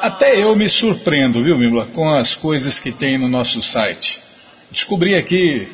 [0.00, 4.22] Até eu me surpreendo, viu, Mimla, com as coisas que tem no nosso site.
[4.70, 5.66] Descobri aqui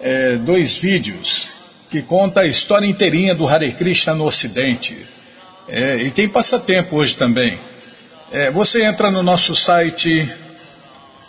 [0.00, 1.52] é, dois vídeos
[1.90, 4.96] que conta a história inteirinha do Hare Krishna no Ocidente.
[5.68, 7.60] É, e tem passatempo hoje também.
[8.30, 10.26] É, você entra no nosso site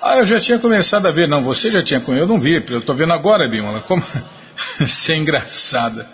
[0.00, 1.26] Ah, eu já tinha começado a ver.
[1.26, 2.64] Não, você já tinha eu não vi.
[2.68, 3.80] Eu estou vendo agora, Bimala.
[3.80, 4.04] Como
[4.86, 6.08] ser é engraçada.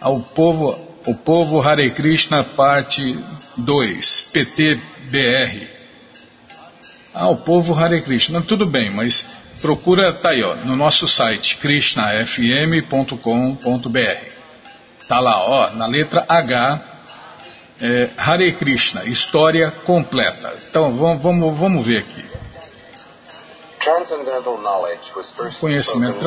[0.00, 3.16] Ao povo, o povo Hare Krishna, parte
[3.56, 5.68] 2, PTBR.
[7.14, 8.42] Ah, o povo Hare Krishna.
[8.42, 9.24] Tudo bem, mas
[9.62, 14.32] procura, tá aí, ó, no nosso site, krishnafm.com.br.
[15.08, 16.80] Tá lá, ó, na letra H,
[17.80, 20.52] é, Hare Krishna, história completa.
[20.68, 22.24] Então, vamos, vamos, vamos ver aqui.
[25.38, 26.18] O conhecimento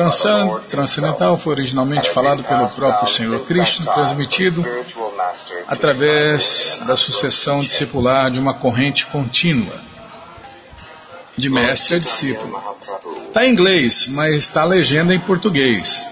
[0.68, 4.62] transcendental foi originalmente falado pelo próprio Senhor Cristo, transmitido
[5.66, 9.74] através da sucessão discipular de uma corrente contínua,
[11.36, 12.62] de mestre a discípulo.
[13.28, 16.02] Está em inglês, mas está a legenda em português.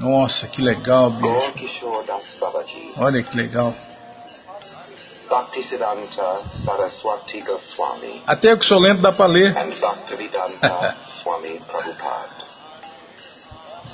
[0.00, 1.52] Nossa, que legal, bicho.
[2.96, 3.72] Olha que legal.
[8.26, 9.54] Até o que sou lento dá para ler.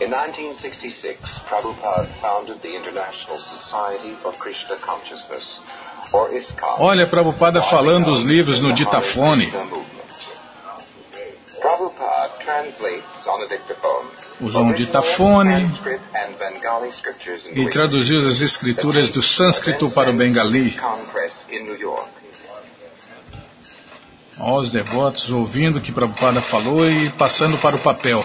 [0.01, 5.61] In 1966, Prabhupada founded the International Society for Krishna Consciousness.
[6.79, 9.53] Olha, Prabhupada falando os livros no ditafone.
[14.41, 15.71] Usou um ditafone
[17.55, 20.77] e traduziu as escrituras do sânscrito para o bengali.
[24.39, 28.25] Os devotos ouvindo o que Prabhupada falou e passando para o papel.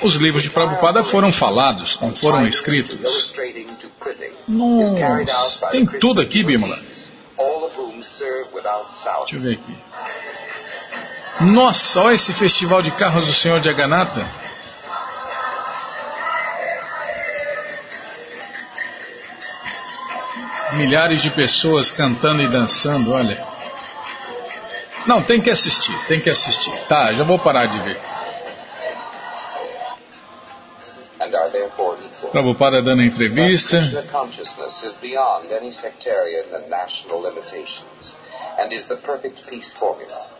[0.00, 3.32] Os livros de Prabhupada foram falados, não foram escritos.
[4.46, 6.93] Nossa, tem tudo aqui, Bimala.
[9.20, 9.76] Deixa eu ver aqui.
[11.52, 14.26] Nossa, olha esse festival de carros do Senhor de Aganata.
[20.72, 23.38] Milhares de pessoas cantando e dançando, olha.
[25.06, 26.72] Não, tem que assistir, tem que assistir.
[26.88, 28.00] Tá, já vou parar de ver.
[32.30, 33.76] Prabhupada dando entrevista.
[38.58, 40.34] And is the perfect peace formula.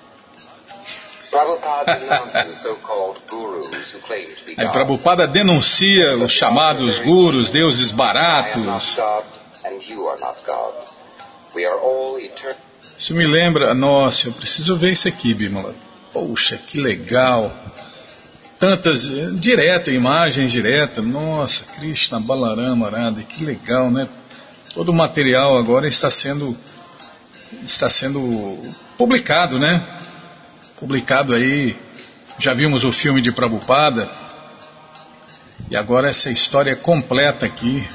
[4.56, 8.96] Aí Prabhupada denuncia os chamados gurus, deuses baratos.
[12.96, 15.74] Isso me lembra, nossa, eu preciso ver isso aqui, Bimala.
[16.12, 17.50] Poxa, que legal.
[18.56, 19.08] Tantas,
[19.40, 21.04] direto, imagens diretas.
[21.04, 24.08] Nossa, Krishna Balarama Arada, que legal, né?
[24.72, 26.56] Todo o material agora está sendo
[27.62, 28.58] está sendo
[28.96, 30.02] publicado, né?
[30.84, 31.76] publicado aí,
[32.38, 34.06] já vimos o filme de Prabhupada,
[35.70, 37.88] e agora essa história completa aqui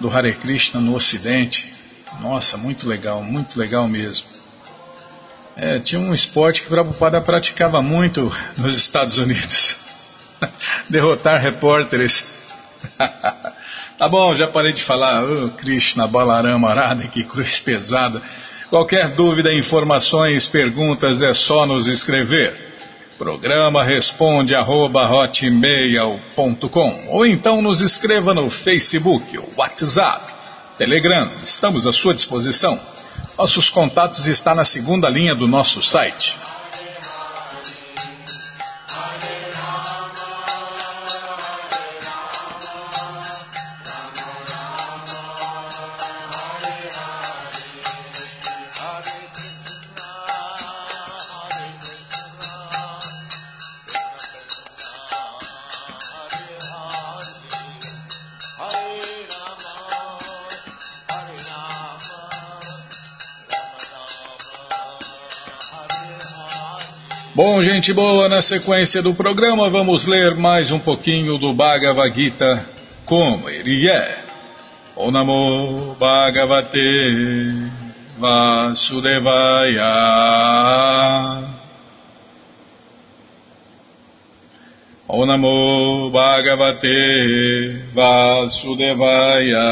[0.00, 1.72] do Hare Krishna no Ocidente.
[2.20, 4.26] Nossa, muito legal, muito legal mesmo.
[5.54, 9.76] É, tinha um esporte que Prabhupada praticava muito nos Estados Unidos.
[10.90, 12.24] Derrotar repórteres.
[13.98, 15.24] tá bom, já parei de falar.
[15.24, 18.22] Oh, Krishna, Balarama, Arada, que cruz pesada.
[18.68, 22.66] Qualquer dúvida, informações, perguntas é só nos escrever.
[23.16, 25.08] Programa responde arroba,
[27.08, 30.34] ou então nos escreva no Facebook, WhatsApp,
[30.76, 31.30] Telegram.
[31.42, 32.78] Estamos à sua disposição.
[33.38, 36.36] Nossos contatos estão na segunda linha do nosso site.
[67.86, 72.68] Gente boa, na sequência do programa vamos ler mais um pouquinho do Bhagavad Gita
[73.04, 74.18] como ele é.
[74.96, 75.08] O
[75.94, 77.70] Bhagavate
[78.18, 79.84] Vasudevaya
[85.24, 89.62] Namo Bhagavate Vasudevaya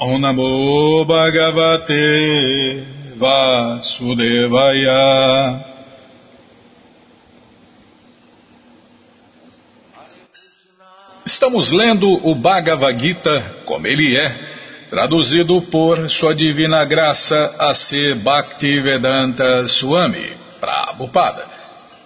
[0.00, 4.96] Om Namo Bhagavate Vasudevaya
[11.26, 14.34] Estamos lendo o Bhagavad Gita como ele é,
[14.88, 18.14] traduzido por Sua Divina Graça A.C.
[18.14, 21.44] Bhaktivedanta Swami, Prabhupada.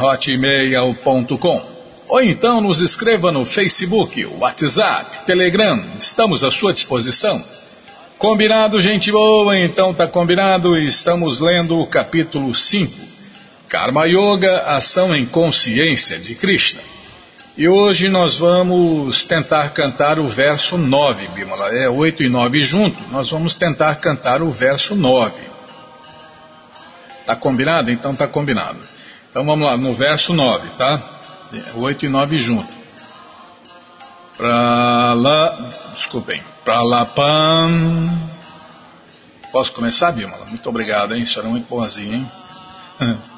[2.08, 5.84] Ou então nos escreva no Facebook, WhatsApp, Telegram.
[5.98, 7.42] Estamos à sua disposição.
[8.18, 9.58] Combinado, gente boa?
[9.58, 10.76] Então tá combinado.
[10.78, 12.92] Estamos lendo o capítulo 5.
[13.68, 16.82] Karma Yoga, ação em consciência de Krishna.
[17.56, 21.68] E hoje nós vamos tentar cantar o verso 9, Bimala.
[21.76, 25.40] É 8 e 9 junto, nós vamos tentar cantar o verso 9.
[27.26, 27.90] Tá combinado?
[27.90, 28.78] Então tá combinado.
[29.30, 31.11] Então vamos lá, no verso 9, tá?
[31.74, 32.72] 8 e 9 junto.
[34.36, 38.32] Pra lá, desculpem, pra lá pam.
[39.52, 40.46] Posso começar, Bimala?
[40.46, 41.24] Muito obrigado, hein?
[41.24, 42.30] Senhora muito boazinha, hein?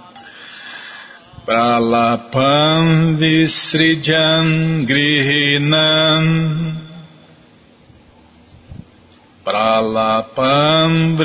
[1.44, 6.24] Pralapam visrijan grihinam
[9.44, 11.16] Pralapam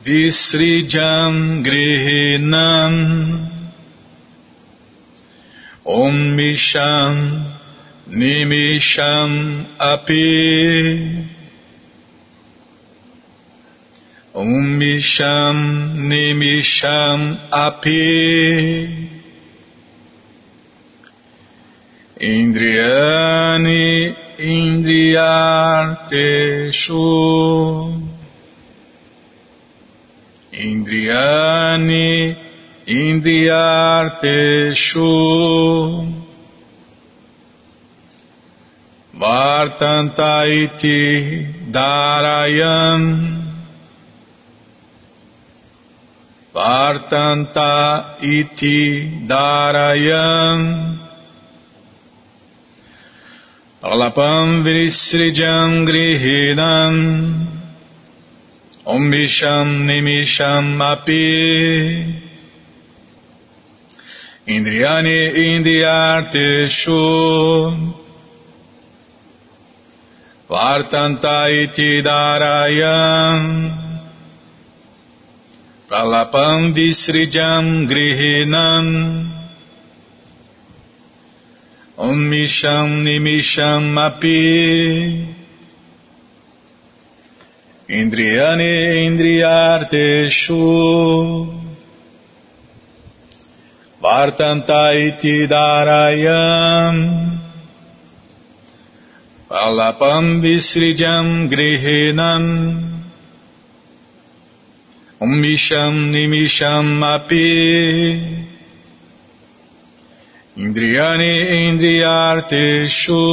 [0.00, 3.57] visrijan grihinam
[5.88, 7.16] Om Misham
[8.10, 11.24] Nimisham Api.
[14.34, 15.56] Umisham
[16.10, 18.04] Nimisham Api.
[22.20, 27.08] Indriyani Indriyarteshu.
[30.52, 32.36] Indriyani
[32.88, 35.12] Indriyarteshu
[39.20, 41.00] Vartantaiti
[41.70, 43.38] Darayan.
[46.58, 50.98] Vartanta iti darayam
[53.80, 57.46] Pralapam visrijam grihinam.
[58.86, 62.27] Ombisham nimisham api
[64.48, 67.04] Indriyani indiyarteshu
[70.48, 73.42] Vartanta iti darayam
[75.88, 78.86] Pralapam Visrijam Grihinam.
[81.96, 85.28] Om Misham Nimisham Api.
[87.88, 89.06] Indriyani
[94.00, 97.38] Indriyarteshu Vartantaiti Darayam
[99.48, 102.44] Pralapam Visrijam Grihinam.
[105.20, 108.22] Umisham Nimisham Api.
[110.56, 111.34] Indriyani
[111.66, 113.24] Indriyarteshu.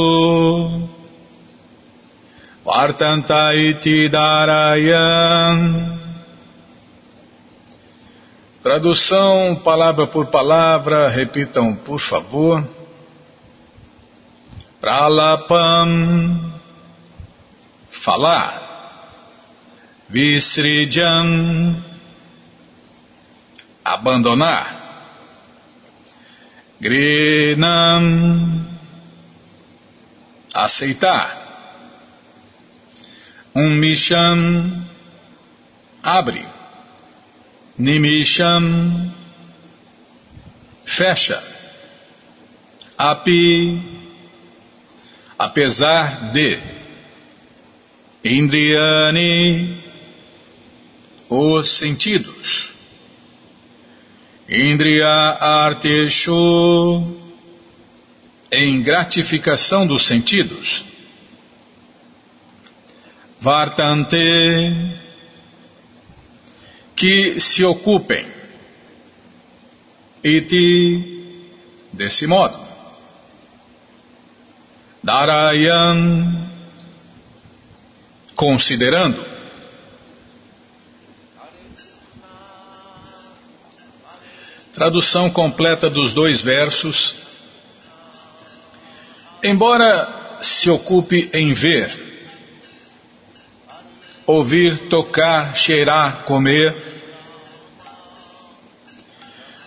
[2.66, 5.56] Vartanta iti darayam
[8.66, 12.68] Tradução palavra por palavra, repitam por favor.
[14.80, 16.52] Pralapam
[17.88, 19.14] Falar
[20.08, 21.80] Visrijam
[23.84, 24.74] abandonar.
[26.80, 28.66] Grinam
[30.52, 31.38] aceitar.
[33.54, 34.84] Um misham
[36.02, 36.55] abre.
[37.78, 39.12] Nimisham
[40.84, 41.42] fecha.
[42.96, 43.80] Api
[45.38, 46.58] apesar de.
[48.24, 49.84] Indriani
[51.28, 52.70] os sentidos.
[54.48, 57.04] Indriya Arteshu
[58.50, 60.84] em gratificação dos sentidos.
[63.40, 64.16] Vartante,
[66.96, 68.26] que se ocupem.
[70.24, 71.44] Iti,
[71.92, 72.58] desse modo.
[75.02, 76.50] Darayan,
[78.34, 79.24] considerando.
[84.74, 87.16] Tradução completa dos dois versos.
[89.42, 92.05] Embora se ocupe em ver,
[94.26, 96.76] ouvir, tocar, cheirar, comer,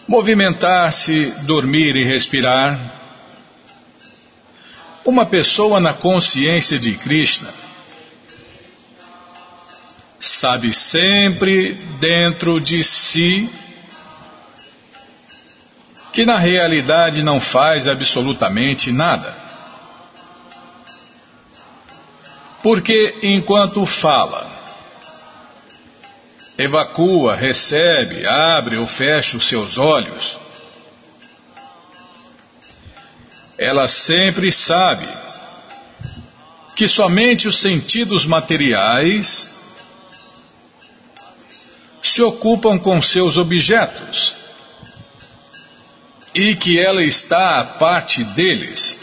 [0.08, 2.78] movimentar-se, dormir e respirar,
[5.06, 7.50] uma pessoa na consciência de Krishna
[10.20, 13.50] sabe sempre dentro de si
[16.12, 19.34] que na realidade não faz absolutamente nada.
[22.62, 24.49] Porque enquanto fala,
[26.60, 30.38] evacua, recebe, abre ou fecha os seus olhos,
[33.58, 35.08] ela sempre sabe
[36.76, 39.50] que somente os sentidos materiais
[42.04, 44.36] se ocupam com seus objetos
[46.36, 49.00] e que ela está a parte deles.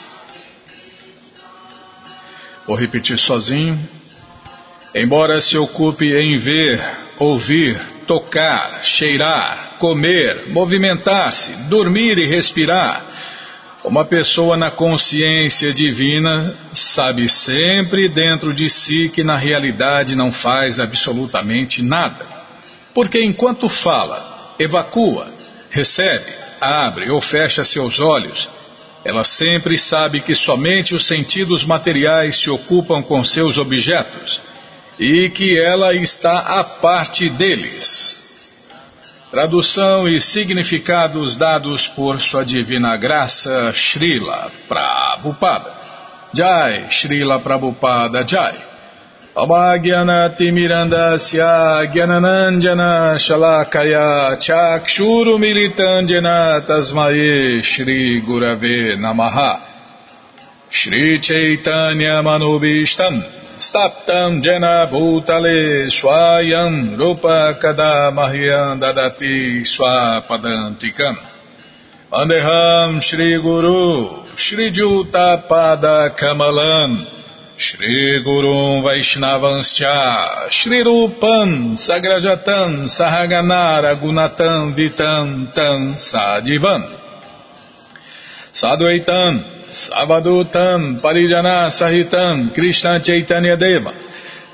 [2.66, 3.78] Vou repetir sozinho.
[4.94, 13.04] Embora se ocupe em ver, ouvir, tocar, cheirar, comer, movimentar-se, dormir e respirar,
[13.84, 20.80] uma pessoa na consciência divina sabe sempre dentro de si que na realidade não faz
[20.80, 22.26] absolutamente nada.
[22.92, 25.28] Porque enquanto fala, evacua,
[25.70, 28.48] recebe, abre ou fecha seus olhos,
[29.04, 34.40] ela sempre sabe que somente os sentidos materiais se ocupam com seus objetos
[34.98, 38.16] e que ela está à parte deles.
[39.30, 45.74] Tradução e significados dados por Sua Divina Graça, Srila Prabhupada.
[46.32, 48.56] Jai, Srila Prabhupada Jai.
[49.36, 59.60] Abhagyanatimirandasya Gyananandjana Shalakaya Chakshuru Militandjana Tasmae Shri Gurave Namaha
[60.70, 63.22] Shri Chaitanya Manubishtam
[63.58, 71.16] Staptam Jena Bhutale Swayam Rupa Kadamahyam Dadati Swapadantikam.
[72.12, 77.06] Andeham Shri Guru Shri Juta Pada Kamalam.
[77.56, 86.84] Shri Guru Vaishnavanscha Shri Rupam Sagrajatam Sahaganara Gunatam Vitam Tam Sadivam
[88.52, 93.92] Sadvaitam Savadutam Parijana Sahitam Krishna Chaitanya Deva.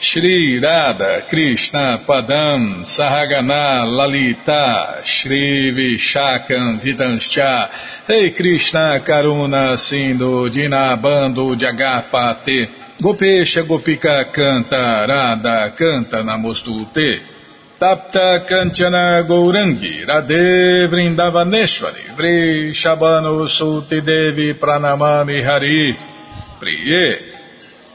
[0.00, 7.68] Shri Radha Krishna Padam Sahagana Lalita Shri Vishakam Vidanscha
[8.08, 12.68] Rei Krishna Karuna Sindhu Dinabando Jagapate
[13.00, 17.20] Gopesha Gopika canta, Radha canta Namostute,
[17.82, 25.92] Tapta Kanchana Gourangi, Radhe Vrindavaneshwari, Vri Shabano Suti Devi Pranamami Hari,
[26.60, 27.18] Priye,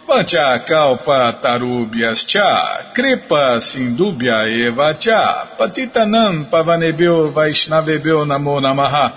[0.06, 9.13] Pancha Kalpa Tarubhyas Cha, Kripa Sindubhya Eva Cha, Patitanam Pavanebhyo Vaishnavebhyo Namo Namaha,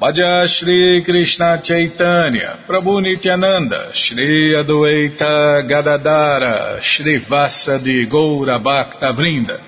[0.00, 9.67] Bhaja Shri Krishna Chaitanya, Prabhu Nityananda, Shri Adueita Gadadara, Shri Vasa de Goura Bhakta Vrinda,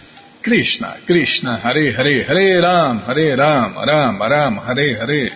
[0.41, 5.31] Krishna, Krishna, Hare Hare, Hare Ram, Hare Ram, Ram Ram, Hare Hare.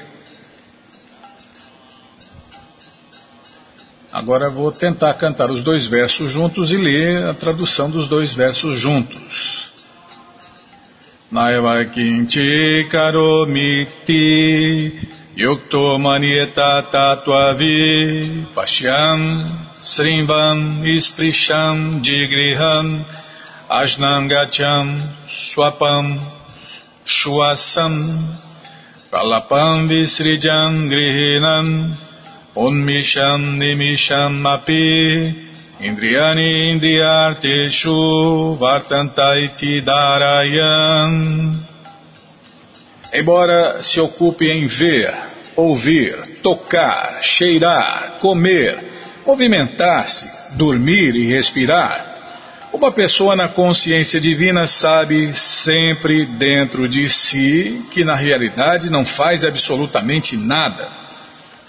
[4.12, 8.80] Agora vou tentar cantar os dois versos juntos e ler a tradução dos dois versos
[8.80, 9.70] juntos.
[11.32, 14.26] Naiva kinchi karomiti
[15.38, 19.44] Yukto manieta tatuavi pashyam
[19.82, 23.06] srimvam isprisham jigriham
[23.70, 26.20] ajnangacham swapam
[27.06, 27.96] shuasam
[29.12, 31.96] pralapam visrijam grihinam
[32.56, 35.46] Onmisham nimisham api
[35.80, 41.14] Indriyani indriyarteshu vartantaiti darayan.
[43.12, 45.14] Embora se ocupe em ver,
[45.58, 48.80] ouvir, tocar, cheirar, comer,
[49.26, 52.15] movimentar-se, dormir e respirar,
[52.76, 59.46] uma pessoa na consciência divina sabe sempre dentro de si que na realidade não faz
[59.46, 60.88] absolutamente nada.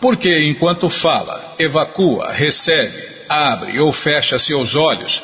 [0.00, 5.22] Porque enquanto fala, evacua, recebe, abre ou fecha seus olhos,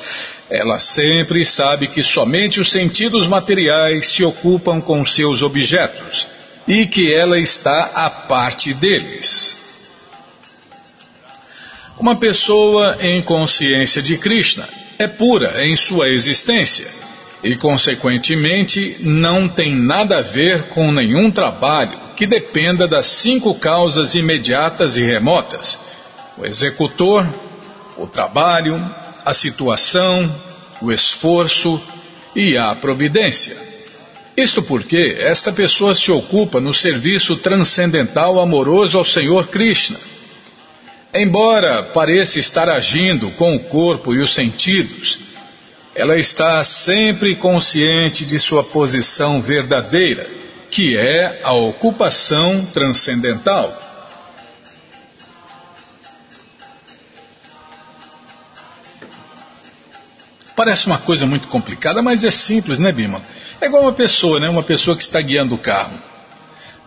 [0.48, 6.28] ela sempre sabe que somente os sentidos materiais se ocupam com seus objetos
[6.66, 9.56] e que ela está à parte deles.
[11.98, 16.86] Uma pessoa em consciência de Krishna é pura em sua existência
[17.42, 24.14] e, consequentemente, não tem nada a ver com nenhum trabalho que dependa das cinco causas
[24.14, 25.78] imediatas e remotas:
[26.38, 27.26] o executor,
[27.96, 28.80] o trabalho,
[29.24, 30.32] a situação,
[30.80, 31.80] o esforço
[32.34, 33.56] e a providência.
[34.36, 39.98] Isto porque esta pessoa se ocupa no serviço transcendental amoroso ao Senhor Krishna.
[41.14, 45.18] Embora pareça estar agindo com o corpo e os sentidos,
[45.94, 50.26] ela está sempre consciente de sua posição verdadeira,
[50.70, 53.78] que é a ocupação transcendental.
[60.56, 63.20] Parece uma coisa muito complicada, mas é simples, né, Bima?
[63.60, 64.48] É igual uma pessoa, né?
[64.48, 65.98] Uma pessoa que está guiando o carro.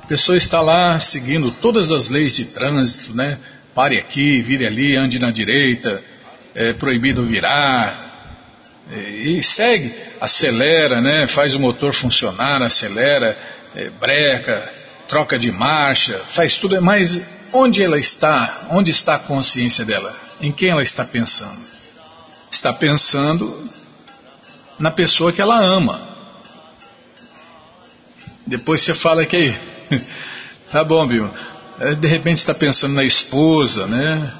[0.01, 3.37] A pessoa está lá seguindo todas as leis de trânsito, né?
[3.75, 6.03] Pare aqui, vire ali, ande na direita,
[6.55, 8.03] é proibido virar.
[8.91, 11.27] E segue, acelera, né?
[11.27, 13.37] Faz o motor funcionar, acelera,
[13.75, 14.71] é, breca,
[15.07, 16.81] troca de marcha, faz tudo.
[16.81, 18.67] Mas onde ela está?
[18.71, 20.15] Onde está a consciência dela?
[20.41, 21.75] Em quem ela está pensando?
[22.55, 23.69] está pensando
[24.79, 26.01] na pessoa que ela ama.
[28.45, 29.59] Depois você fala que aí,
[30.71, 31.29] tá bom, Bill.
[31.99, 34.31] De repente está pensando na esposa, né?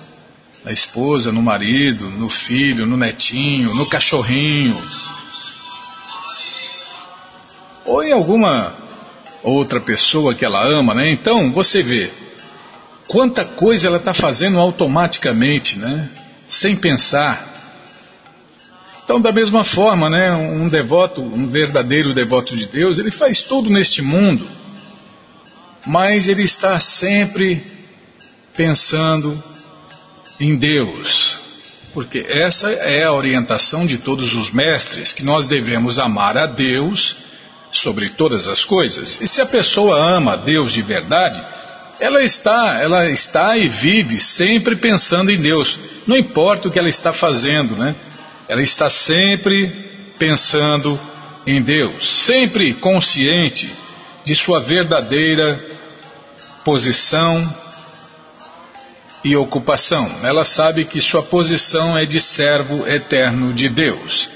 [0.64, 4.82] Na esposa, no marido, no filho, no netinho, no cachorrinho.
[7.86, 8.74] Ou em alguma
[9.44, 11.12] outra pessoa que ela ama, né?
[11.12, 12.10] Então, você vê
[13.08, 16.10] quanta coisa ela está fazendo automaticamente, né?
[16.48, 17.54] Sem pensar.
[19.04, 23.70] Então, da mesma forma, né, um devoto, um verdadeiro devoto de Deus, ele faz tudo
[23.70, 24.48] neste mundo,
[25.86, 27.62] mas ele está sempre
[28.56, 29.42] pensando
[30.40, 31.40] em Deus,
[31.94, 37.16] porque essa é a orientação de todos os mestres, que nós devemos amar a Deus
[37.72, 39.20] sobre todas as coisas.
[39.22, 41.42] E se a pessoa ama a Deus de verdade,
[42.00, 45.80] ela está, ela está e vive sempre pensando em Deus.
[46.08, 47.96] Não importa o que ela está fazendo, né?
[48.48, 49.68] Ela está sempre
[50.18, 51.00] pensando
[51.48, 53.72] em Deus, sempre consciente
[54.26, 55.64] de sua verdadeira
[56.66, 57.56] posição
[59.24, 60.12] e ocupação.
[60.24, 64.30] Ela sabe que sua posição é de servo eterno de Deus.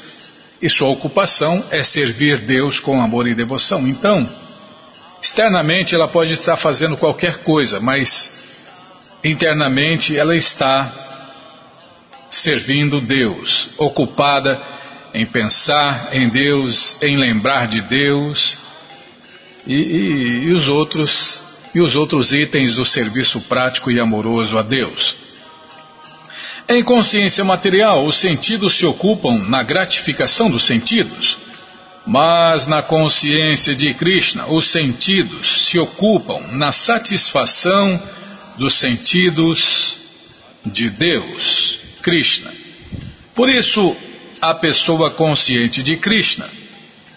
[0.61, 3.87] E sua ocupação é servir Deus com amor e devoção.
[3.87, 4.29] Então,
[5.21, 8.31] externamente ela pode estar fazendo qualquer coisa, mas
[9.23, 11.07] internamente ela está
[12.29, 14.61] servindo Deus, ocupada
[15.13, 18.68] em pensar em Deus, em lembrar de Deus
[19.69, 21.41] e, e, e, os outros
[21.73, 25.15] e os outros itens do serviço prático e amoroso a Deus.
[26.67, 31.37] Em consciência material, os sentidos se ocupam na gratificação dos sentidos,
[32.07, 38.01] mas na consciência de Krishna, os sentidos se ocupam na satisfação
[38.57, 39.97] dos sentidos
[40.65, 41.79] de Deus.
[42.01, 42.51] Krishna.
[43.35, 43.95] Por isso,
[44.41, 46.49] a pessoa consciente de Krishna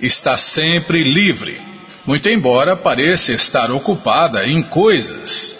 [0.01, 1.72] está sempre livre,
[2.07, 5.59] muito embora pareça estar ocupada em coisas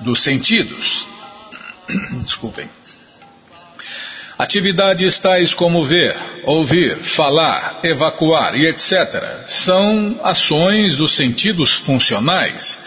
[0.00, 1.06] dos sentidos.
[2.24, 2.68] Desculpem.
[4.38, 9.46] Atividades tais como ver, ouvir, falar, evacuar e etc.
[9.46, 12.78] são ações dos sentidos funcionais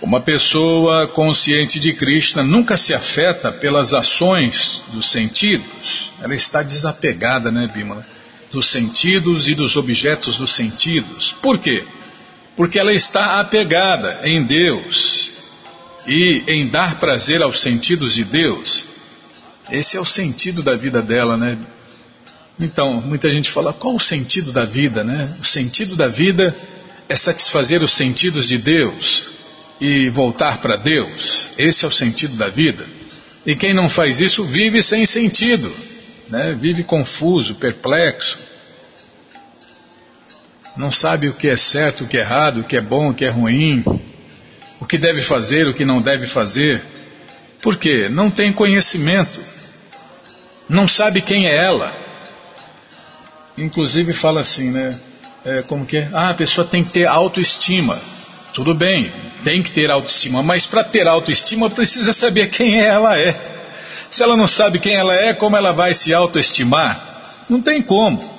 [0.00, 6.12] uma pessoa consciente de Krishna nunca se afeta pelas ações dos sentidos.
[6.22, 8.06] Ela está desapegada, né, Bimala?
[8.50, 11.32] Dos sentidos e dos objetos dos sentidos.
[11.42, 11.84] Por quê?
[12.56, 15.30] Porque ela está apegada em Deus
[16.06, 18.84] e em dar prazer aos sentidos de Deus.
[19.70, 21.58] Esse é o sentido da vida dela, né?
[22.58, 25.36] Então, muita gente fala, qual o sentido da vida, né?
[25.40, 26.56] O sentido da vida
[27.08, 29.38] é satisfazer os sentidos de Deus.
[29.80, 31.50] e voltar para Deus.
[31.56, 32.84] Esse é o sentido da vida.
[33.46, 35.72] E quem não faz isso vive sem sentido,
[36.28, 36.56] né?
[36.58, 38.38] vive confuso, perplexo.
[40.76, 43.14] Não sabe o que é certo, o que é errado, o que é bom, o
[43.14, 43.84] que é ruim,
[44.80, 46.82] o que deve fazer, o que não deve fazer.
[47.60, 48.08] Por quê?
[48.08, 49.40] Não tem conhecimento.
[50.68, 51.92] Não sabe quem é ela.
[53.56, 55.00] Inclusive fala assim, né?
[55.44, 56.10] É, como que é?
[56.12, 57.98] Ah, a pessoa tem que ter autoestima.
[58.54, 59.10] Tudo bem,
[59.42, 63.57] tem que ter autoestima, mas para ter autoestima precisa saber quem ela é.
[64.10, 67.44] Se ela não sabe quem ela é, como ela vai se autoestimar?
[67.48, 68.38] Não tem como.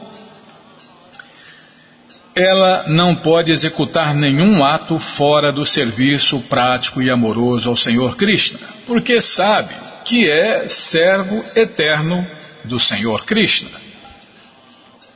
[2.36, 8.60] Ela não pode executar nenhum ato fora do serviço prático e amoroso ao Senhor Krishna,
[8.86, 9.74] porque sabe
[10.06, 12.26] que é servo eterno
[12.64, 13.70] do Senhor Krishna.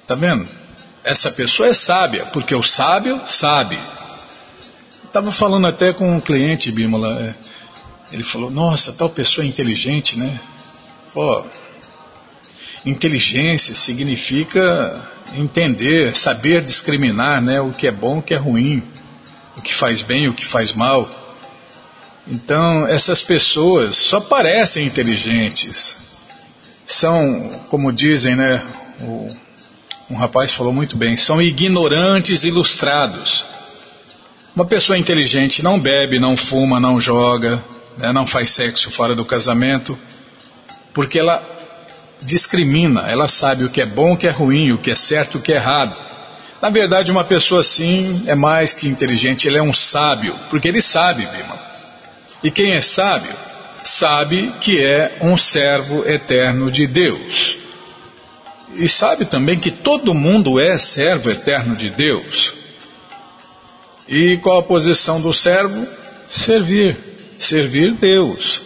[0.06, 0.48] Tá vendo?
[1.04, 3.80] Essa pessoa é sábia, porque o sábio sabe.
[5.06, 7.22] Estava falando até com um cliente, Bímola.
[7.22, 7.34] É,
[8.14, 10.40] ele falou: Nossa, tal pessoa é inteligente, né?
[11.12, 11.44] Pô,
[12.86, 17.60] inteligência significa entender, saber discriminar, né?
[17.60, 18.84] O que é bom, o que é ruim,
[19.58, 21.10] o que faz bem, o que faz mal.
[22.28, 25.96] Então, essas pessoas só parecem inteligentes.
[26.86, 28.64] São, como dizem, né?
[29.02, 29.36] O,
[30.12, 33.44] um rapaz falou muito bem, são ignorantes ilustrados.
[34.56, 37.64] Uma pessoa inteligente não bebe, não fuma, não joga,
[37.98, 39.98] né, não faz sexo fora do casamento,
[40.94, 41.42] porque ela
[42.22, 45.38] discrimina, ela sabe o que é bom, o que é ruim, o que é certo,
[45.38, 45.96] o que é errado.
[46.62, 50.82] Na verdade, uma pessoa assim é mais que inteligente, ele é um sábio, porque ele
[50.82, 51.60] sabe, Bima.
[52.44, 53.34] E quem é sábio,
[53.84, 57.58] sabe que é um servo eterno de Deus.
[58.76, 62.54] E sabe também que todo mundo é servo eterno de Deus.
[64.08, 65.86] E qual a posição do servo?
[66.30, 67.13] Servir.
[67.44, 68.62] Servir Deus.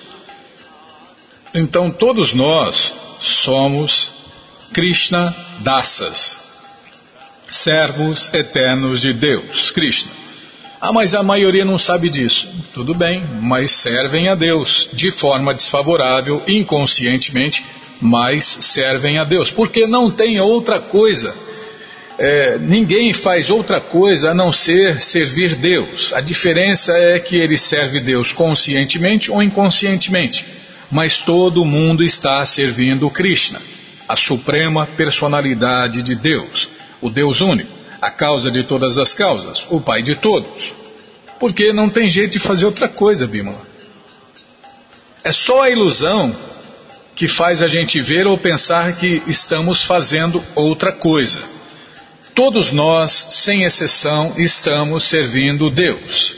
[1.54, 4.12] Então todos nós somos
[4.72, 6.38] Krishna Dasas,
[7.50, 10.12] servos eternos de Deus, Krishna.
[10.80, 12.48] Ah, mas a maioria não sabe disso.
[12.72, 17.66] Tudo bem, mas servem a Deus de forma desfavorável, inconscientemente,
[18.00, 21.47] mas servem a Deus, porque não tem outra coisa
[22.18, 26.12] é, ninguém faz outra coisa a não ser servir Deus.
[26.14, 30.46] A diferença é que ele serve Deus conscientemente ou inconscientemente,
[30.90, 33.62] mas todo mundo está servindo Krishna,
[34.08, 36.68] a suprema personalidade de Deus,
[37.02, 40.74] o Deus único, a causa de todas as causas, o Pai de todos.
[41.40, 43.62] Porque não tem jeito de fazer outra coisa, Bímola.
[45.24, 46.36] É só a ilusão
[47.16, 51.57] que faz a gente ver ou pensar que estamos fazendo outra coisa.
[52.38, 56.36] Todos nós, sem exceção, estamos servindo Deus.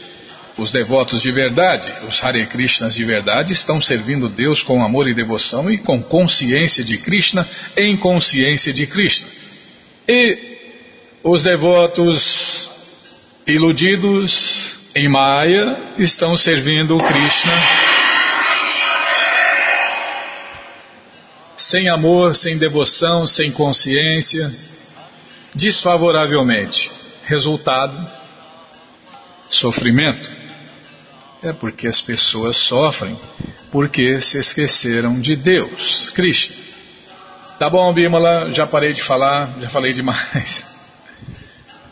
[0.57, 5.13] Os devotos de verdade, os Hare Krishnas de verdade, estão servindo Deus com amor e
[5.13, 9.27] devoção e com consciência de Krishna em consciência de Krishna.
[10.07, 10.37] E
[11.21, 12.69] os devotos
[13.45, 17.53] iludidos em Maya estão servindo Krishna
[21.57, 24.49] sem amor, sem devoção, sem consciência
[25.59, 26.91] desfavoravelmente.
[27.25, 27.95] Resultado:
[29.49, 30.29] sofrimento.
[31.41, 33.17] É porque as pessoas sofrem
[33.71, 36.53] porque se esqueceram de Deus, Cristo.
[37.57, 40.67] Tá bom, Bímola, já parei de falar, já falei demais.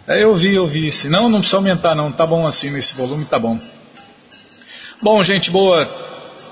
[0.10, 0.90] É, eu vi, eu vi.
[0.90, 2.10] Se não, não precisa aumentar, não.
[2.14, 3.60] Tá bom assim nesse volume, tá bom.
[5.02, 5.86] Bom, gente boa,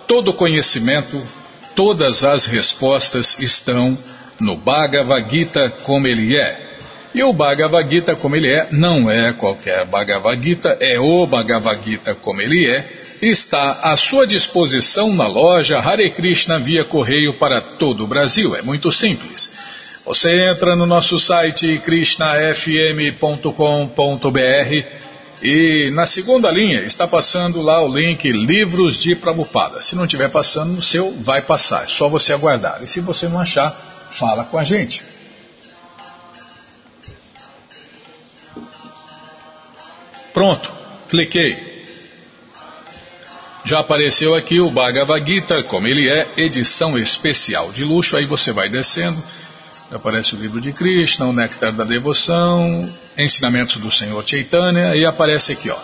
[0.10, 1.26] todo conhecimento,
[1.74, 3.98] todas as respostas estão
[4.42, 6.75] no Bhagavad Gita como ele é.
[7.16, 11.82] E o Bhagavad Gita, como ele é, não é qualquer Bhagavad Gita, é o Bhagavad
[11.82, 12.86] Gita como ele é,
[13.22, 18.54] está à sua disposição na loja Hare Krishna via correio para todo o Brasil.
[18.54, 19.50] É muito simples.
[20.06, 24.86] Você entra no nosso site krishnafm.com.br
[25.42, 29.82] e na segunda linha está passando lá o link Livros de Prabhupada.
[29.82, 31.86] Se não estiver passando no seu, vai passar.
[31.86, 32.84] É só você aguardar.
[32.84, 35.15] E se você não achar, fala com a gente.
[40.36, 40.70] Pronto,
[41.08, 41.86] cliquei.
[43.64, 48.18] Já apareceu aqui o Bhagavad Gita, como ele é, edição especial de luxo.
[48.18, 49.18] Aí você vai descendo,
[49.90, 55.54] aparece o livro de Krishna, o Néctar da Devoção, ensinamentos do Senhor Chaitanya, e aparece
[55.54, 55.80] aqui, ó.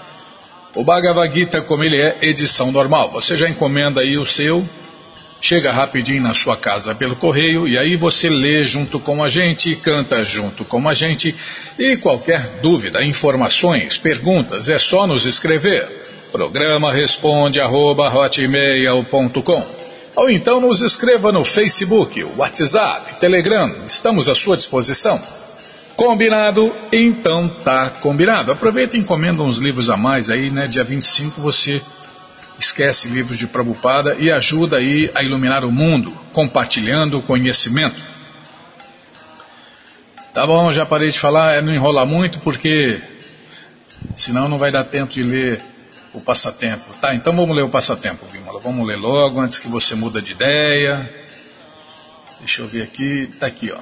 [0.76, 3.10] O Bhagavad Gita, como ele é, edição normal.
[3.12, 4.68] Você já encomenda aí o seu,
[5.42, 9.76] chega rapidinho na sua casa pelo correio e aí você lê junto com a gente,
[9.76, 11.36] canta junto com a gente
[11.80, 16.00] e qualquer dúvida, informações, perguntas, é só nos escrever.
[16.32, 18.10] Programa responde arroba,
[20.16, 25.22] ou então nos escreva no Facebook, WhatsApp, Telegram, estamos à sua disposição.
[25.96, 26.74] Combinado?
[26.92, 28.52] Então tá combinado.
[28.52, 30.68] Aproveita e encomenda uns livros a mais aí, né?
[30.68, 31.82] Dia 25 você
[32.62, 38.00] esquece livros de Prabhupada e ajuda aí a iluminar o mundo, compartilhando o conhecimento.
[40.34, 43.02] Tá bom, já parei de falar, é não enrolar muito porque
[44.16, 45.62] senão não vai dar tempo de ler
[46.14, 46.86] o passatempo.
[47.02, 48.60] Tá, então vamos ler o passatempo, Vimala.
[48.60, 51.10] Vamos ler logo antes que você muda de ideia.
[52.40, 53.80] Deixa eu ver aqui, tá aqui, ó.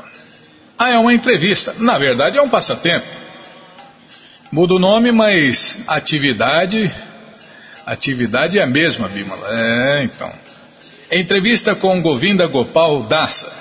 [0.77, 1.75] Ah, é uma entrevista.
[1.77, 3.05] Na verdade é um passatempo.
[4.51, 6.91] Muda o nome, mas atividade,
[7.91, 9.47] atividade é a mesma, Bimala.
[9.49, 10.31] É, então.
[11.11, 13.51] Entrevista com Govinda Gopal Dasa.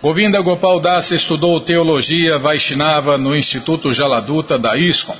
[0.00, 5.16] Govinda Gopal Dasa estudou teologia Vaishnava no Instituto Jaladuta da ISKCON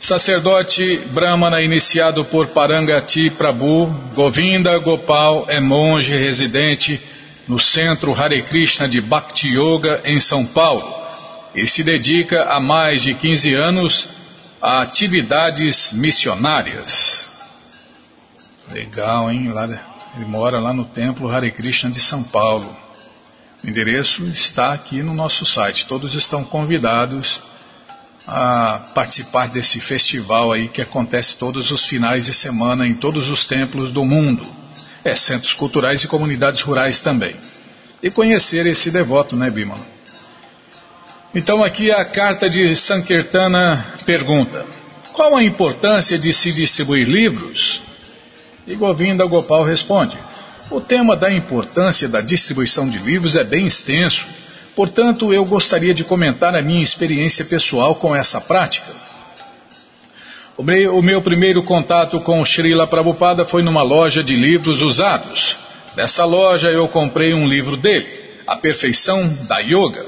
[0.00, 7.00] Sacerdote Brahmana iniciado por Parangati Prabhu, Govinda Gopal é monge residente
[7.48, 10.88] no Centro Hare Krishna de Bhakti Yoga em São Paulo
[11.52, 14.08] e se dedica há mais de 15 anos
[14.60, 17.28] a atividades missionárias.
[18.70, 19.48] Legal, hein?
[19.48, 19.64] Lá,
[20.16, 22.76] ele mora lá no Templo Hare Krishna de São Paulo.
[23.62, 25.86] O endereço está aqui no nosso site.
[25.86, 27.40] Todos estão convidados
[28.26, 33.46] a participar desse festival aí que acontece todos os finais de semana em todos os
[33.46, 34.46] templos do mundo.
[35.04, 37.34] É, centros culturais e comunidades rurais também.
[38.02, 39.97] E conhecer esse devoto, né, Bimala?
[41.34, 44.64] Então aqui a carta de Sankirtana pergunta:
[45.12, 47.80] Qual a importância de se distribuir livros?
[48.66, 50.16] E Govinda Gopal responde:
[50.70, 54.26] O tema da importância da distribuição de livros é bem extenso
[54.78, 58.86] Portanto, eu gostaria de comentar a minha experiência pessoal com essa prática.
[60.56, 65.56] O meu, primeiro contato com o Srila Prabhupada foi numa loja de livros usados.
[65.96, 68.06] Nessa loja eu comprei um livro dele,
[68.46, 70.06] A Perfeição da Yoga.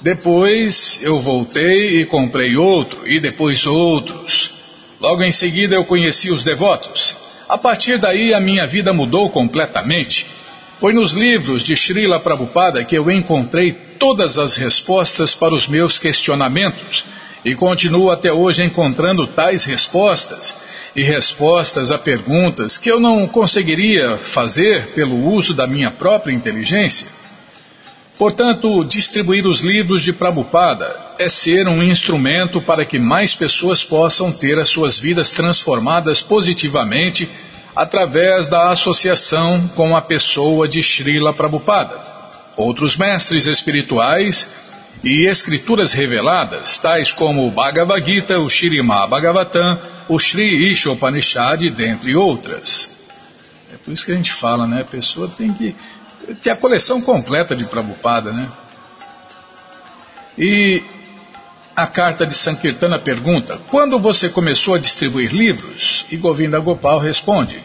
[0.00, 4.52] Depois eu voltei e comprei outro, e depois outros.
[5.00, 7.16] Logo em seguida eu conheci os devotos.
[7.48, 10.26] A partir daí a minha vida mudou completamente.
[10.78, 15.98] Foi nos livros de Srila Prabhupada que eu encontrei todas as respostas para os meus
[15.98, 17.04] questionamentos
[17.44, 20.54] e continuo até hoje encontrando tais respostas
[20.94, 27.06] e respostas a perguntas que eu não conseguiria fazer pelo uso da minha própria inteligência.
[28.18, 34.32] Portanto, distribuir os livros de Prabhupada é ser um instrumento para que mais pessoas possam
[34.32, 37.28] ter as suas vidas transformadas positivamente
[37.76, 41.96] através da associação com a pessoa de Srila Prabhupada.
[42.56, 44.48] Outros mestres espirituais
[45.04, 49.78] e escrituras reveladas, tais como o Bhagavad Gita, o Shirimá Bhagavatam,
[50.08, 52.90] o Sri Ishopanishad, dentre outras.
[53.72, 54.80] É por isso que a gente fala, né?
[54.80, 55.72] A pessoa tem que
[56.36, 58.48] ter a coleção completa de Prabhupada, né?
[60.36, 60.82] E
[61.74, 66.06] a carta de Sankirtana pergunta: Quando você começou a distribuir livros?
[66.10, 67.56] E Govinda Gopal responde: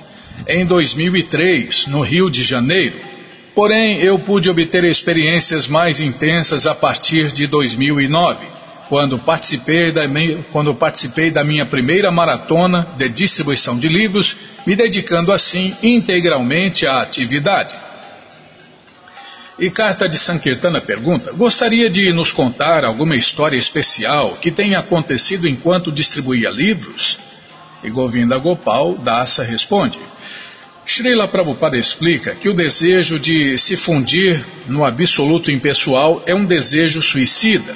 [0.48, 3.14] Em 2003, no Rio de Janeiro.
[3.56, 8.48] Porém, eu pude obter experiências mais intensas a partir de 2009,
[8.90, 10.04] quando participei da,
[10.52, 17.02] quando participei da minha primeira maratona de distribuição de livros, me dedicando assim integralmente à
[17.04, 17.76] atividade.
[19.58, 25.48] E Carta de Sankirtana pergunta: Gostaria de nos contar alguma história especial que tenha acontecido
[25.48, 27.20] enquanto distribuía livros?
[27.84, 30.00] E Govinda Gopal Dasa responde:
[30.86, 37.00] Srila Prabhupada explica que o desejo de se fundir no absoluto impessoal é um desejo
[37.02, 37.76] suicida.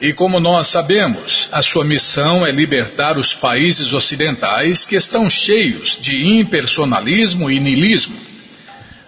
[0.00, 5.98] E como nós sabemos, a sua missão é libertar os países ocidentais que estão cheios
[6.00, 8.29] de impersonalismo e niilismo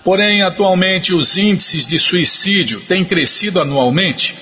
[0.04, 4.36] Porém, atualmente os índices de suicídio têm crescido anualmente.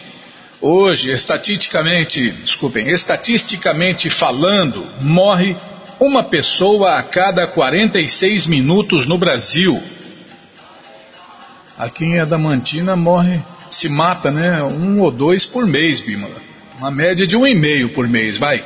[0.60, 5.56] Hoje, estatisticamente, desculpem, estatisticamente falando, morre
[5.98, 9.80] uma pessoa a cada 46 minutos no Brasil.
[11.76, 16.36] Aqui em Adamantina morre, se mata, né, um ou dois por mês, Bímola.
[16.78, 18.64] Uma média de um e meio por mês, vai.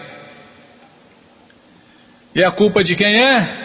[2.35, 3.64] E a culpa de quem é?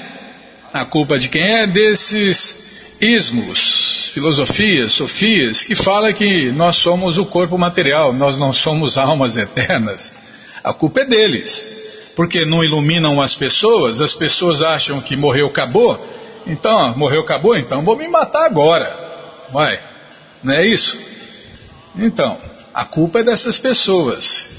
[0.74, 1.68] A culpa de quem é?
[1.68, 2.69] Desses
[3.02, 9.38] ismos, filosofias, sofias, que fala que nós somos o corpo material, nós não somos almas
[9.38, 10.14] eternas.
[10.64, 11.68] A culpa é deles,
[12.16, 16.00] porque não iluminam as pessoas, as pessoas acham que morreu, acabou,
[16.46, 19.08] então, morreu, acabou, então vou me matar agora.
[19.52, 19.80] Vai,
[20.44, 20.98] não é isso?
[21.96, 22.40] Então,
[22.74, 24.50] a culpa é dessas pessoas.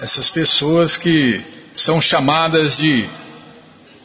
[0.00, 1.40] Essas pessoas que
[1.74, 3.08] são chamadas de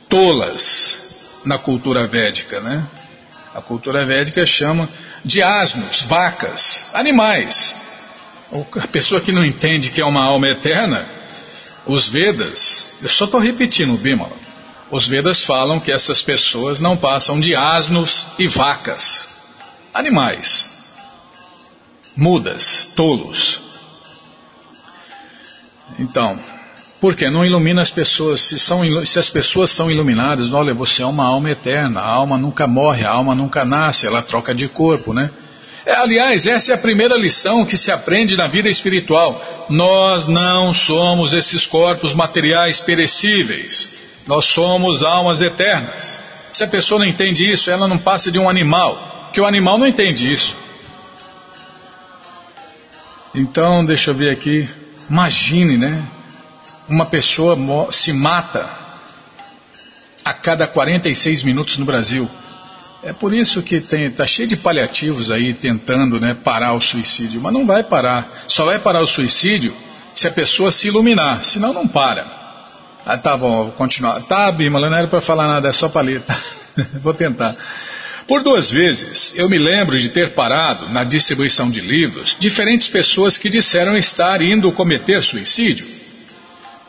[0.08, 2.88] tolas na cultura védica, né?
[3.54, 4.88] A cultura védica chama
[5.26, 7.76] de asnos, vacas, animais.
[8.82, 11.08] A pessoa que não entende que é uma alma eterna,
[11.86, 14.38] os Vedas, eu só estou repetindo, Bimala,
[14.92, 19.28] os Vedas falam que essas pessoas não passam de asnos e vacas,
[19.94, 20.70] animais,
[22.16, 23.62] mudas, tolos.
[25.98, 26.40] Então,
[27.00, 28.42] por que não ilumina as pessoas?
[28.42, 32.38] Se, são, se as pessoas são iluminadas, olha, você é uma alma eterna, a alma
[32.38, 35.30] nunca morre, a alma nunca nasce, ela troca de corpo, né?
[35.86, 39.66] É, aliás, essa é a primeira lição que se aprende na vida espiritual.
[39.70, 43.90] Nós não somos esses corpos materiais perecíveis.
[44.28, 46.20] Nós somos almas eternas.
[46.52, 49.78] Se a pessoa não entende isso, ela não passa de um animal, porque o animal
[49.78, 50.56] não entende isso.
[53.34, 54.68] Então, deixa eu ver aqui.
[55.10, 56.04] Imagine, né?
[56.90, 57.56] Uma pessoa
[57.92, 58.70] se mata
[60.26, 62.30] a cada 46 minutos no Brasil.
[63.02, 67.54] É por isso que está cheio de paliativos aí tentando né, parar o suicídio, mas
[67.54, 68.44] não vai parar.
[68.48, 69.74] Só vai parar o suicídio
[70.14, 72.26] se a pessoa se iluminar, senão não para.
[73.06, 74.22] Ah, tá bom, vou continuar.
[74.24, 76.38] Tá, Bima, não era para falar nada, é só paleta.
[77.02, 77.56] vou tentar.
[78.28, 83.38] Por duas vezes, eu me lembro de ter parado na distribuição de livros diferentes pessoas
[83.38, 85.99] que disseram estar indo cometer suicídio.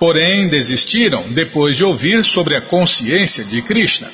[0.01, 4.09] Porém, desistiram depois de ouvir sobre a consciência de Krishna.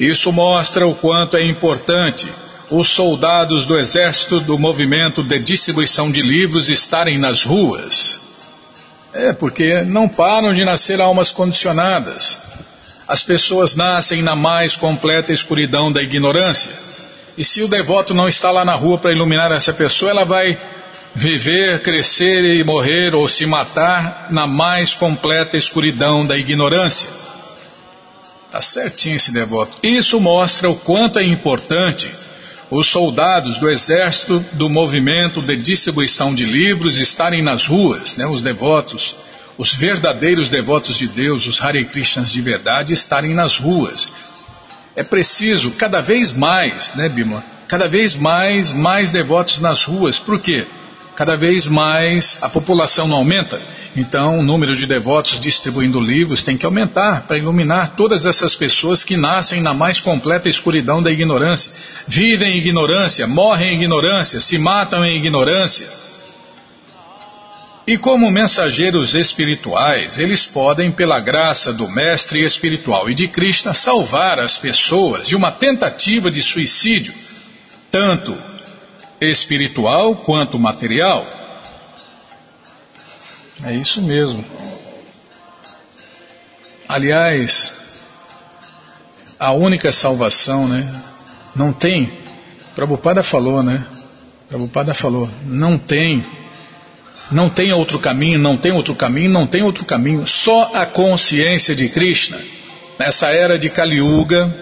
[0.00, 2.32] Isso mostra o quanto é importante
[2.70, 8.18] os soldados do exército do movimento de distribuição de livros estarem nas ruas.
[9.12, 12.40] É, porque não param de nascer almas condicionadas.
[13.06, 16.72] As pessoas nascem na mais completa escuridão da ignorância.
[17.36, 20.58] E se o devoto não está lá na rua para iluminar essa pessoa, ela vai
[21.14, 27.08] viver, crescer e morrer ou se matar na mais completa escuridão da ignorância.
[28.46, 29.76] Está certinho esse devoto.
[29.82, 32.10] Isso mostra o quanto é importante
[32.72, 38.42] os soldados do exército do movimento de distribuição de livros estarem nas ruas, né, os
[38.42, 39.14] devotos,
[39.58, 44.10] os verdadeiros devotos de Deus, os Hare Krishnas de verdade, estarem nas ruas.
[44.96, 47.44] É preciso cada vez mais, né, Bima?
[47.68, 50.18] Cada vez mais, mais devotos nas ruas.
[50.18, 50.66] Por quê?
[51.14, 53.60] Cada vez mais a população não aumenta
[53.94, 59.04] então, o número de devotos distribuindo livros tem que aumentar para iluminar todas essas pessoas
[59.04, 61.70] que nascem na mais completa escuridão da ignorância,
[62.08, 65.86] vivem em ignorância, morrem em ignorância, se matam em ignorância.
[67.86, 74.38] E como mensageiros espirituais, eles podem, pela graça do Mestre espiritual e de Krishna, salvar
[74.38, 77.12] as pessoas de uma tentativa de suicídio,
[77.90, 78.34] tanto
[79.30, 81.26] espiritual quanto material.
[83.64, 84.44] É isso mesmo.
[86.88, 87.72] Aliás,
[89.38, 91.02] a única salvação, né?
[91.54, 92.12] Não tem.
[92.74, 93.84] Prabhupada falou, né?
[94.48, 96.24] Prabhupada falou, não tem.
[97.30, 100.26] Não tem outro caminho, não tem outro caminho, não tem outro caminho.
[100.26, 102.38] Só a consciência de Krishna.
[102.98, 104.61] Nessa era de Kali Yuga,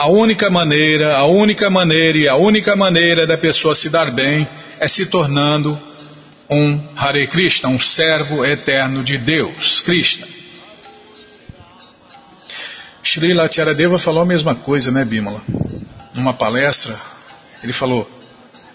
[0.00, 4.48] a única maneira, a única maneira e a única maneira da pessoa se dar bem
[4.78, 5.78] é se tornando
[6.50, 10.26] um Hare Krishna, um servo eterno de Deus, Krishna.
[13.02, 15.42] Srila Tiaradeva falou a mesma coisa, né, Bimala?
[16.14, 16.98] Numa palestra,
[17.62, 18.10] ele falou: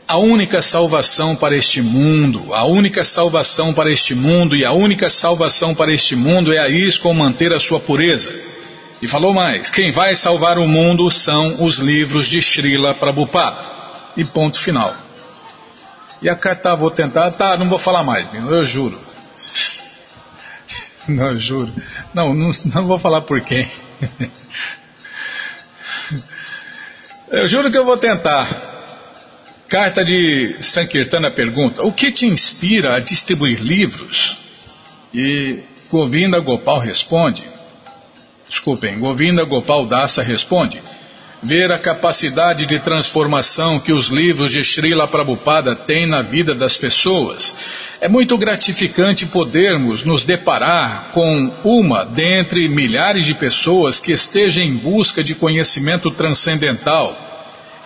[0.07, 5.09] a única salvação para este mundo, a única salvação para este mundo e a única
[5.09, 8.54] salvação para este mundo é a isco manter a sua pureza.
[9.05, 13.55] E falou mais: quem vai salvar o mundo são os livros de Srila Prabhupada.
[14.17, 14.95] E ponto final.
[16.23, 18.99] E a carta, tá, vou tentar, tá, não vou falar mais, eu juro.
[21.07, 21.71] Não, eu juro.
[22.15, 23.69] Não, não, não vou falar por quem.
[27.27, 28.47] Eu juro que eu vou tentar.
[29.67, 34.37] Carta de Sankirtana pergunta: O que te inspira a distribuir livros?
[35.13, 35.59] E
[35.91, 37.43] Govinda Gopal responde:
[38.49, 40.81] Desculpem, Govinda Gopal Dassa responde:
[41.41, 46.77] ver a capacidade de transformação que os livros de Srila Prabhupada têm na vida das
[46.77, 47.55] pessoas.
[48.01, 54.75] É muito gratificante podermos nos deparar com uma dentre milhares de pessoas que esteja em
[54.75, 57.15] busca de conhecimento transcendental.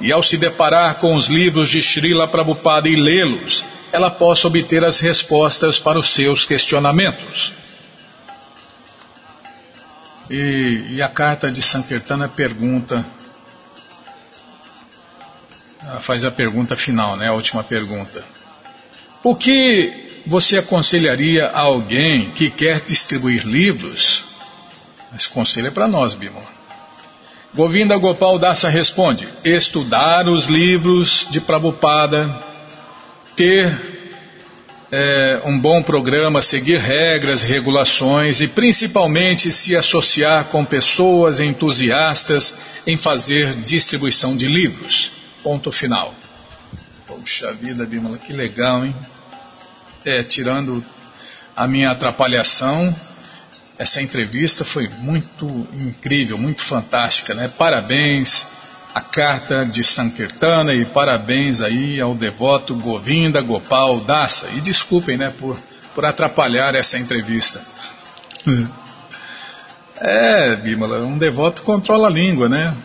[0.01, 4.85] E ao se deparar com os livros de Srila Prabhupada e lê-los, ela possa obter
[4.85, 7.58] as respostas para os seus questionamentos.
[10.29, 13.05] E, e a carta de Sankirtana pergunta
[16.01, 17.27] faz a pergunta final, né?
[17.27, 18.23] A última pergunta.
[19.23, 24.23] O que você aconselharia a alguém que quer distribuir livros?
[25.15, 26.41] Esse conselho é para nós, Bima.
[27.53, 32.43] Govinda Gopal Dassa responde: estudar os livros de Prabhupada,
[33.35, 33.98] ter
[34.91, 42.55] é, um bom programa, seguir regras, regulações e principalmente se associar com pessoas entusiastas
[42.87, 45.11] em fazer distribuição de livros.
[45.43, 46.13] Ponto final.
[47.05, 48.95] Poxa vida, Bimala, que legal, hein?
[50.03, 50.83] É, tirando
[51.55, 52.95] a minha atrapalhação,
[53.77, 57.47] essa entrevista foi muito incrível, muito fantástica, né?
[57.57, 58.45] Parabéns
[58.93, 64.47] a carta de Sankirtana e parabéns aí ao devoto Govinda Gopal Dassa.
[64.55, 65.57] E desculpem, né, por,
[65.93, 67.61] por atrapalhar essa entrevista.
[70.01, 72.75] É, Bimala, um devoto controla a língua, né?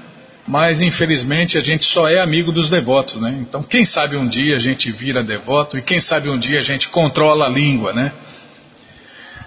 [0.46, 3.34] Mas infelizmente a gente só é amigo dos devotos, né?
[3.40, 6.62] Então quem sabe um dia a gente vira devoto e quem sabe um dia a
[6.62, 8.12] gente controla a língua, né?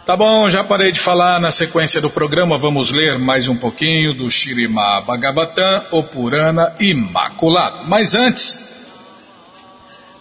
[0.08, 4.14] Tá bom, já parei de falar na sequência do programa, vamos ler mais um pouquinho
[4.14, 7.84] do Shirima Bhagavatam, o Purana Imaculado.
[7.90, 8.58] Mas antes,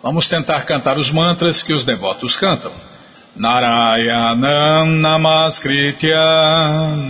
[0.02, 2.72] vamos tentar cantar os mantras que os devotos cantam.
[3.36, 6.18] Narayanam Namaskritya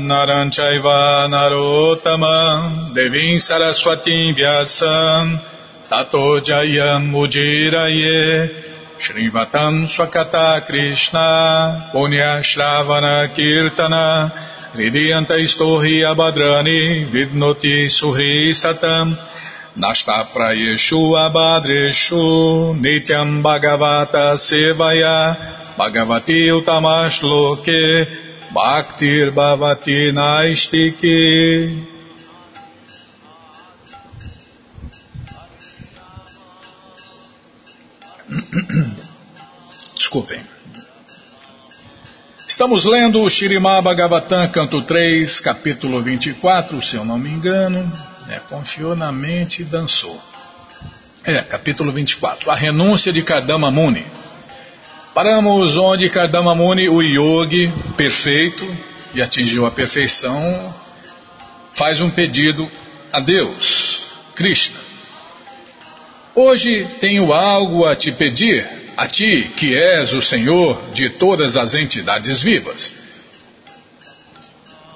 [0.01, 5.41] Naranchaiva Narotamam Devim Saraswatim Vyasam
[5.89, 14.33] Tato Jayam Ujiraye Shrivatam Swakata Krishna Punya Shravana Kirtana
[14.73, 19.13] Hridiyanta Istohi Abhadrani Vidnoti Suhri Satam
[19.77, 25.37] Nashta Prayeshu Abhadreshu Nityam Bhagavata Sevaya
[25.77, 28.07] Bhagavati Utamashloke
[28.55, 31.96] Bhaktir Bhavati Naistiki
[39.97, 40.41] Desculpem.
[42.47, 47.91] Estamos lendo o Shirimá Bhagavatam, canto 3, capítulo 24, se eu não me engano.
[48.29, 50.21] É, confiou na mente e dançou.
[51.25, 52.51] É, capítulo 24.
[52.51, 54.07] A renúncia de Kardama Muni.
[55.15, 58.67] Paramos onde Kardama Muni, o yogi perfeito,
[59.15, 60.75] e atingiu a perfeição,
[61.73, 62.71] faz um pedido
[63.13, 64.03] a Deus,
[64.35, 64.86] Krishna.
[66.39, 68.63] Hoje tenho algo a te pedir,
[68.95, 72.93] a ti que és o Senhor de todas as entidades vivas.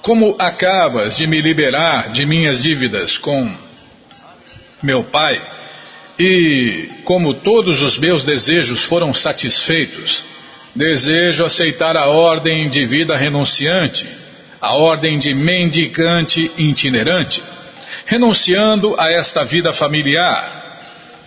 [0.02, 3.50] Como acabas de me liberar de minhas dívidas com
[4.82, 5.40] meu pai,
[6.18, 10.22] e como todos os meus desejos foram satisfeitos,
[10.76, 14.06] desejo aceitar a ordem de vida renunciante,
[14.60, 17.42] a ordem de mendicante itinerante,
[18.04, 20.59] renunciando a esta vida familiar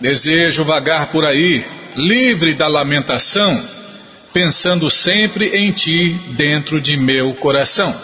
[0.04, 1.64] Desejo vagar por aí,
[1.96, 3.66] livre da lamentação,
[4.34, 7.98] pensando sempre em ti dentro de meu coração.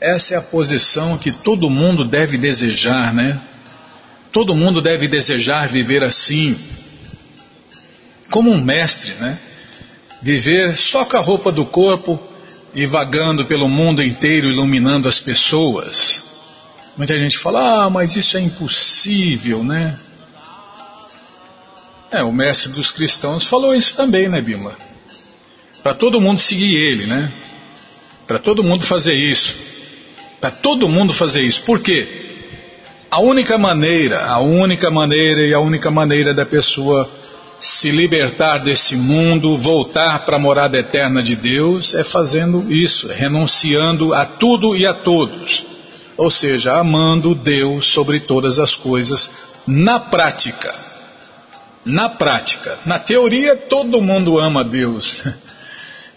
[0.00, 3.40] Essa é a posição que todo mundo deve desejar, né?
[4.32, 6.58] Todo mundo deve desejar viver assim,
[8.28, 9.38] como um mestre, né?
[10.20, 12.20] Viver só com a roupa do corpo
[12.74, 16.20] e vagando pelo mundo inteiro iluminando as pessoas.
[16.96, 19.96] Muita gente fala, ah, mas isso é impossível, né?
[22.10, 24.74] É, o mestre dos cristãos falou isso também, né, Bima?
[25.82, 27.30] Para todo mundo seguir ele, né?
[28.26, 29.54] Para todo mundo fazer isso.
[30.40, 31.62] Para todo mundo fazer isso.
[31.62, 32.08] Por quê?
[33.10, 37.08] A única maneira, a única maneira e a única maneira da pessoa
[37.60, 43.14] se libertar desse mundo, voltar para a morada eterna de Deus, é fazendo isso, é
[43.14, 45.64] renunciando a tudo e a todos.
[46.16, 49.30] Ou seja, amando Deus sobre todas as coisas
[49.66, 50.87] na prática
[51.84, 52.78] na prática.
[52.84, 55.22] Na teoria, todo mundo ama Deus.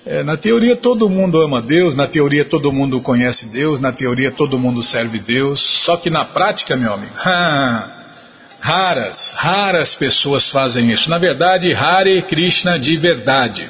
[0.04, 4.32] É, na teoria, todo mundo ama Deus, na teoria, todo mundo conhece Deus, na teoria,
[4.32, 5.62] todo mundo serve Deus.
[5.62, 7.14] Só que na prática, meu amigo,
[8.60, 11.10] raras, raras pessoas fazem isso.
[11.10, 13.70] Na verdade, Hare Krishna de verdade.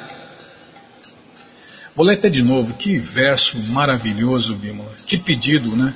[1.94, 4.92] Vou ler até de novo, que verso maravilhoso, Bimala.
[5.04, 5.92] Que pedido, né?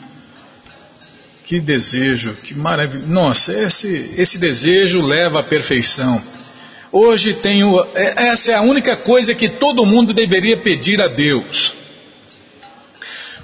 [1.47, 3.07] Que desejo, que maravilha.
[3.07, 6.21] Nossa, esse, esse desejo leva à perfeição.
[6.91, 7.79] Hoje tenho.
[7.95, 11.73] É, essa é a única coisa que todo mundo deveria pedir a Deus.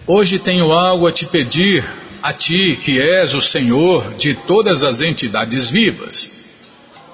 [0.05, 1.85] Hoje tenho algo a te pedir,
[2.21, 6.29] a ti que és o Senhor de todas as entidades vivas.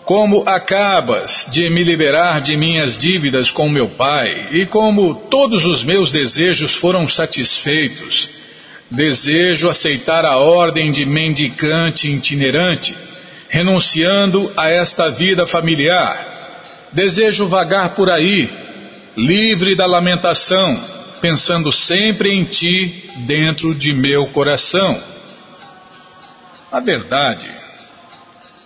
[0.06, 5.84] Como acabas de me liberar de minhas dívidas com meu pai, e como todos os
[5.84, 8.30] meus desejos foram satisfeitos,
[8.90, 12.96] Desejo aceitar a ordem de mendicante itinerante,
[13.48, 16.38] renunciando a esta vida familiar,
[16.92, 18.50] Desejo vagar por aí,
[19.16, 20.82] livre da lamentação,
[21.20, 24.98] pensando sempre em ti dentro de meu coração.
[26.72, 27.50] A verdade,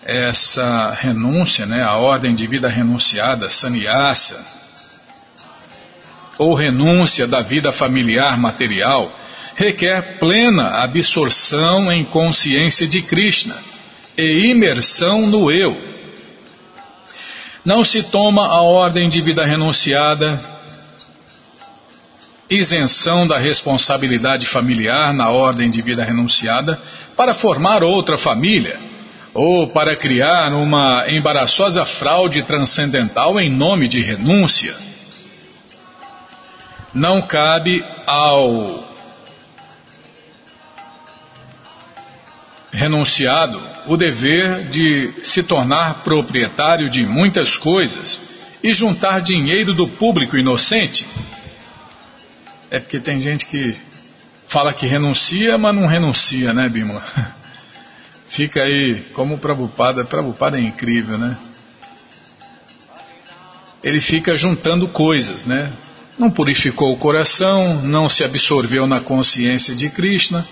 [0.05, 4.37] essa renúncia, né, a ordem de vida renunciada, sannyasa,
[6.39, 9.13] ou renúncia da vida familiar material,
[9.55, 13.57] requer plena absorção em consciência de Krishna
[14.17, 15.77] e imersão no eu.
[17.65, 20.41] Não se toma a ordem de vida renunciada,
[22.51, 26.81] isenção da responsabilidade familiar na ordem de vida renunciada,
[27.17, 28.79] para formar outra família
[29.33, 34.75] ou para criar uma embaraçosa fraude transcendental em nome de renúncia.
[36.93, 38.92] Não cabe ao
[42.73, 48.21] renunciado o dever de se tornar proprietário de muitas coisas
[48.63, 51.07] e juntar dinheiro do público inocente.
[52.71, 53.77] É porque tem gente que
[54.49, 57.05] fala que renuncia, mas não renuncia, né, Bímola?
[58.29, 61.37] Fica aí, como o Prabhupada, Prabhupada é incrível, né?
[63.85, 65.71] Ele fica juntando coisas, né?
[66.19, 70.47] Não purificou o coração, não se absorveu na consciência de Krishna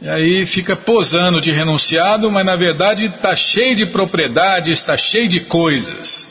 [0.00, 5.28] e aí fica posando de renunciado, mas na verdade está cheio de propriedade, está cheio
[5.28, 6.28] de coisas.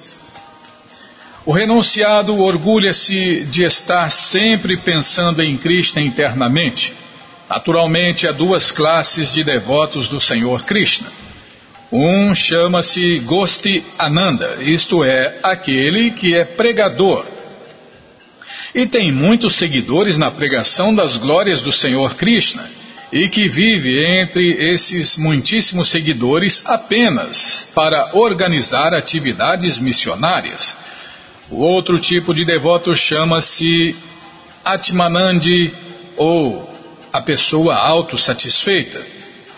[1.45, 6.93] O renunciado orgulha-se de estar sempre pensando em Krishna internamente.
[7.49, 11.09] Naturalmente, há duas classes de devotos do Senhor Krishna.
[11.91, 17.26] Um chama-se Gosti Ananda, isto é, aquele que é pregador.
[18.76, 22.76] E tem muitos seguidores na pregação das glórias do Senhor Krishna
[23.12, 30.76] e que vive entre esses muitíssimos seguidores apenas para organizar atividades missionárias.
[31.49, 33.95] O outro tipo de devoto chama-se
[34.66, 35.74] Atmanandi
[36.18, 36.70] ou
[37.14, 39.01] a pessoa autossatisfeita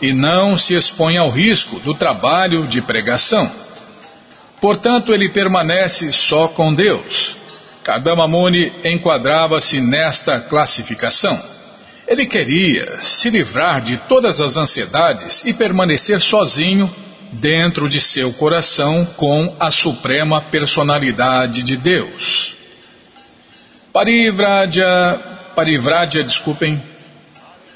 [0.01, 3.49] e não se expõe ao risco do trabalho de pregação.
[4.61, 7.35] Portanto, ele permanece só com Deus.
[7.83, 11.41] Kardama Muni enquadrava-se nesta classificação.
[12.09, 16.89] Ele queria se livrar de todas as ansiedades e permanecer sozinho
[17.33, 22.55] dentro de seu coração com a suprema personalidade de Deus.
[23.93, 25.19] Parivraja,
[25.55, 26.81] parivraja, desculpem,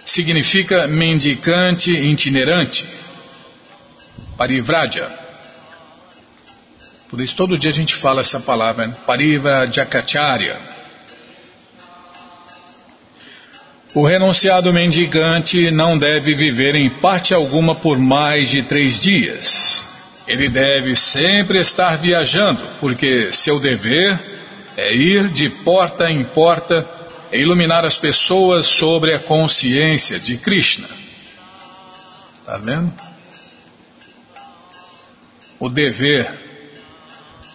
[0.04, 2.88] significa mendicante itinerante.
[4.36, 5.12] Parivraja.
[7.08, 8.96] Por isso todo dia a gente fala essa palavra, né?
[9.06, 10.73] Parivrajakacharya.
[13.96, 19.86] O renunciado mendigante não deve viver em parte alguma por mais de três dias.
[20.28, 24.20] Ele deve sempre estar viajando, porque seu dever
[24.76, 26.90] é ir de porta em porta
[27.32, 30.88] e iluminar as pessoas sobre a consciência de Krishna.
[32.40, 32.92] Está vendo?
[35.60, 36.34] O dever,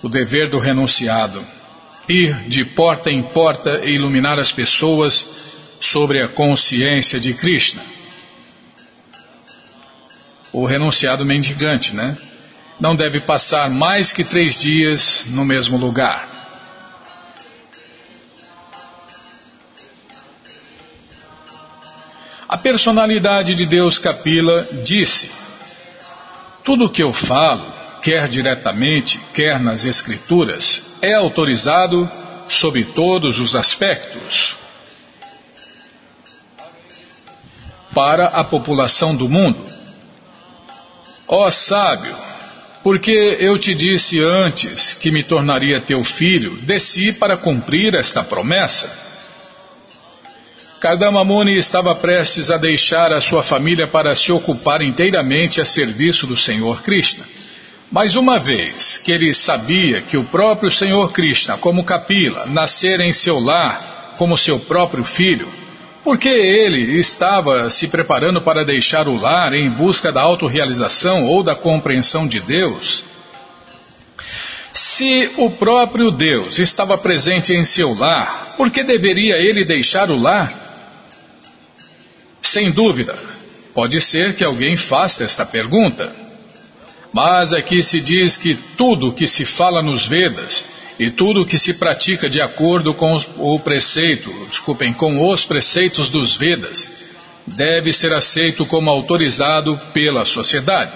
[0.04, 1.44] o dever do renunciado,
[2.08, 5.47] ir de porta em porta e iluminar as pessoas
[5.80, 7.82] sobre a consciência de Krishna.
[10.52, 12.16] O renunciado mendigante, né?
[12.80, 16.28] Não deve passar mais que três dias no mesmo lugar.
[22.48, 25.30] A personalidade de Deus Kapila disse:
[26.64, 27.64] Tudo o que eu falo,
[28.00, 32.10] quer diretamente, quer nas Escrituras, é autorizado
[32.48, 34.57] sob todos os aspectos.
[37.94, 39.58] Para a população do mundo.
[41.26, 42.16] Ó sábio,
[42.82, 48.90] porque eu te disse antes que me tornaria teu filho, desci para cumprir esta promessa.
[50.80, 56.36] Kardamamuni estava prestes a deixar a sua família para se ocupar inteiramente a serviço do
[56.36, 57.24] Senhor Krishna.
[57.90, 63.12] Mas uma vez que ele sabia que o próprio Senhor Krishna, como Kapila, nascera em
[63.12, 65.48] seu lar como seu próprio filho,
[66.08, 71.54] porque ele estava se preparando para deixar o lar em busca da autorrealização ou da
[71.54, 73.04] compreensão de Deus.
[74.72, 80.18] Se o próprio Deus estava presente em seu lar, por que deveria ele deixar o
[80.18, 80.50] lar?
[82.40, 83.14] Sem dúvida,
[83.74, 86.10] pode ser que alguém faça esta pergunta.
[87.12, 90.64] Mas aqui se diz que tudo que se fala nos Vedas
[90.98, 96.36] e tudo que se pratica de acordo com o preceito, desculpem, com os preceitos dos
[96.36, 96.90] Vedas,
[97.46, 100.94] deve ser aceito como autorizado pela sociedade.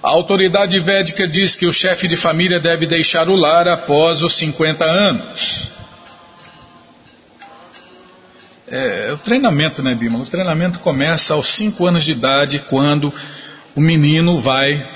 [0.00, 4.34] A autoridade védica diz que o chefe de família deve deixar o lar após os
[4.36, 5.68] 50 anos.
[8.70, 10.20] É, o treinamento, né, Bima?
[10.20, 13.12] O treinamento começa aos 5 anos de idade, quando
[13.74, 14.86] o menino vai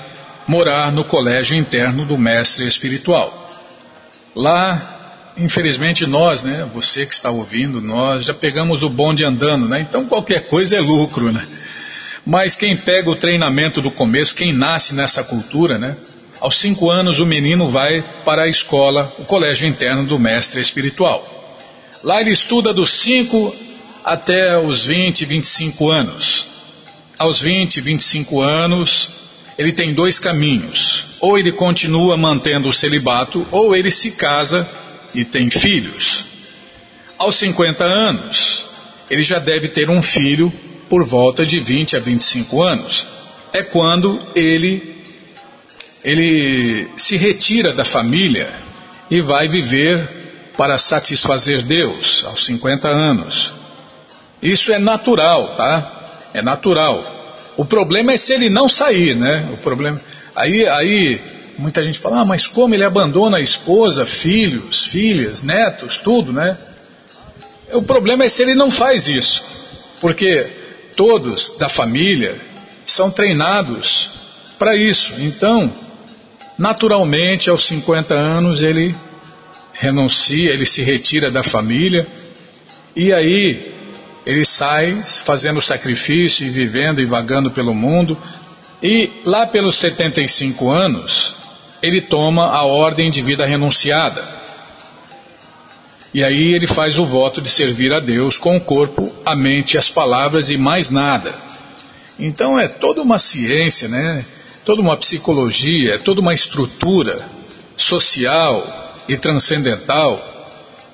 [0.47, 3.42] morar no colégio interno do mestre espiritual.
[4.35, 9.81] Lá, infelizmente, nós, né, você que está ouvindo, nós já pegamos o bonde andando, né?
[9.81, 11.45] Então qualquer coisa é lucro, né?
[12.25, 15.95] Mas quem pega o treinamento do começo, quem nasce nessa cultura, né?
[16.39, 21.25] Aos cinco anos o menino vai para a escola, o colégio interno do mestre espiritual.
[22.03, 23.55] Lá ele estuda dos 5
[24.03, 26.47] até os 20, 25 anos.
[27.17, 29.09] Aos 20, 25 anos,
[29.57, 31.05] ele tem dois caminhos.
[31.19, 34.67] Ou ele continua mantendo o celibato, ou ele se casa
[35.13, 36.25] e tem filhos.
[37.17, 38.65] Aos 50 anos,
[39.09, 40.51] ele já deve ter um filho
[40.89, 43.07] por volta de 20 a 25 anos.
[43.51, 44.93] É quando ele
[46.03, 48.51] ele se retira da família
[49.09, 53.53] e vai viver para satisfazer Deus aos 50 anos.
[54.41, 56.29] Isso é natural, tá?
[56.33, 57.22] É natural.
[57.57, 59.49] O problema é se ele não sair, né?
[59.53, 59.99] O problema.
[60.35, 61.21] Aí, aí
[61.57, 66.57] muita gente fala, ah, mas como ele abandona a esposa, filhos, filhas, netos, tudo, né?
[67.71, 69.43] O problema é se ele não faz isso,
[70.01, 70.47] porque
[70.95, 72.35] todos da família
[72.85, 74.09] são treinados
[74.59, 75.13] para isso.
[75.17, 75.71] Então,
[76.57, 78.95] naturalmente, aos 50 anos, ele
[79.73, 82.07] renuncia, ele se retira da família
[82.95, 83.72] e aí
[84.25, 88.17] ele sai fazendo sacrifício e vivendo e vagando pelo mundo.
[88.81, 91.35] E lá pelos 75 anos,
[91.81, 94.23] ele toma a ordem de vida renunciada.
[96.13, 99.77] E aí ele faz o voto de servir a Deus com o corpo, a mente,
[99.77, 101.35] as palavras e mais nada.
[102.19, 104.23] Então é toda uma ciência, né?
[104.63, 107.25] Toda uma psicologia, toda uma estrutura
[107.75, 110.32] social e transcendental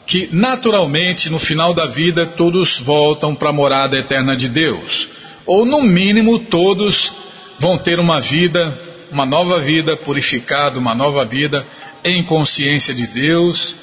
[0.09, 5.07] que naturalmente no final da vida todos voltam para a morada eterna de Deus.
[5.45, 7.13] Ou no mínimo todos
[7.59, 8.75] vão ter uma vida,
[9.11, 11.63] uma nova vida purificada, uma nova vida
[12.03, 13.75] em consciência de Deus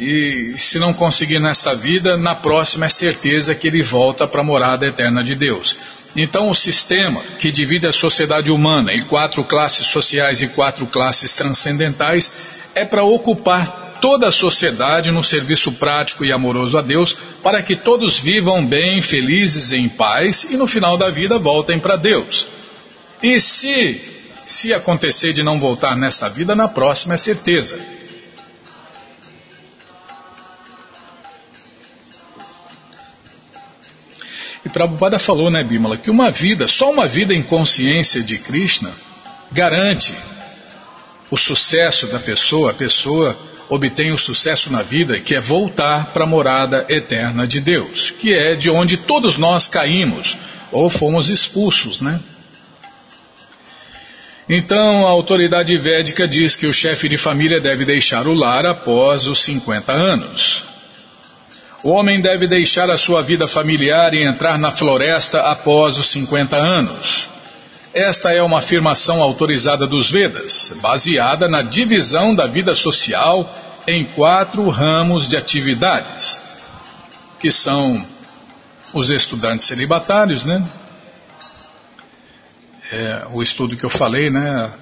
[0.00, 4.44] e se não conseguir nessa vida, na próxima é certeza que ele volta para a
[4.44, 5.76] morada eterna de Deus.
[6.16, 11.34] Então, o sistema que divide a sociedade humana em quatro classes sociais e quatro classes
[11.34, 12.32] transcendentais
[12.74, 17.74] é para ocupar toda a sociedade no serviço prático e amoroso a Deus, para que
[17.74, 22.46] todos vivam bem, felizes e em paz e no final da vida voltem para Deus.
[23.22, 23.98] E se,
[24.44, 27.80] se acontecer de não voltar nessa vida, na próxima é certeza.
[34.66, 38.92] E Prabhupada falou, né, Bimala, que uma vida, só uma vida em consciência de Krishna,
[39.50, 40.14] garante
[41.30, 46.24] o sucesso da pessoa, a pessoa obtém o sucesso na vida, que é voltar para
[46.24, 50.36] a morada eterna de Deus, que é de onde todos nós caímos
[50.70, 52.20] ou fomos expulsos, né?
[54.48, 59.26] Então, a autoridade védica diz que o chefe de família deve deixar o lar após
[59.26, 60.62] os 50 anos.
[61.82, 66.56] O homem deve deixar a sua vida familiar e entrar na floresta após os 50
[66.56, 67.33] anos.
[67.94, 73.48] Esta é uma afirmação autorizada dos Vedas, baseada na divisão da vida social
[73.86, 76.36] em quatro ramos de atividades,
[77.38, 78.04] que são
[78.92, 80.68] os estudantes celibatários, né?
[82.90, 84.72] É, o estudo que eu falei, né?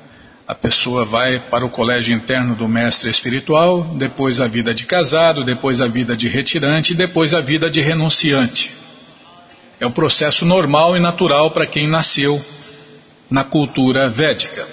[0.48, 5.44] a pessoa vai para o colégio interno do mestre espiritual, depois a vida de casado,
[5.44, 8.70] depois a vida de retirante e depois a vida de renunciante.
[9.78, 12.42] É o processo normal e natural para quem nasceu
[13.32, 14.68] na cultura védica.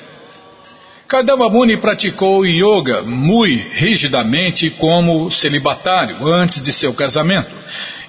[1.08, 7.50] Kardama Muni praticou yoga muito rigidamente como celibatário antes de seu casamento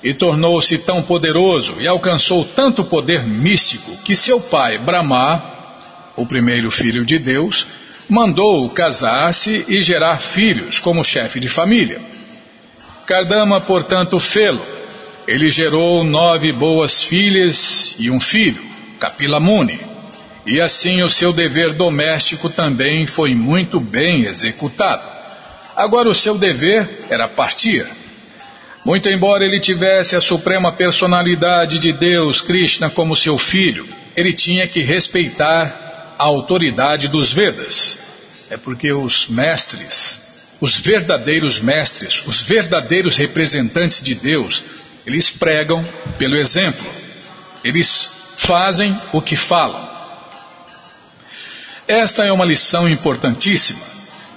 [0.03, 5.43] e tornou-se tão poderoso e alcançou tanto poder místico que seu pai, Brahma,
[6.17, 7.67] o primeiro filho de Deus,
[8.09, 12.01] mandou casar-se e gerar filhos como chefe de família.
[13.07, 14.61] Kardama, portanto, fê-lo.
[15.29, 18.61] Ele gerou nove boas filhas e um filho,
[18.99, 19.90] Kapila Muni.
[20.51, 25.09] E assim o seu dever doméstico também foi muito bem executado.
[25.77, 27.87] Agora o seu dever era partir.
[28.85, 33.87] Muito embora ele tivesse a suprema personalidade de Deus, Krishna, como seu filho,
[34.17, 37.97] ele tinha que respeitar a autoridade dos Vedas.
[38.51, 40.19] É porque os mestres,
[40.61, 44.65] os verdadeiros mestres, os verdadeiros representantes de Deus,
[45.07, 45.87] eles pregam
[46.19, 46.91] pelo exemplo.
[47.63, 49.90] Eles fazem o que falam.
[51.91, 53.81] Esta é uma lição importantíssima.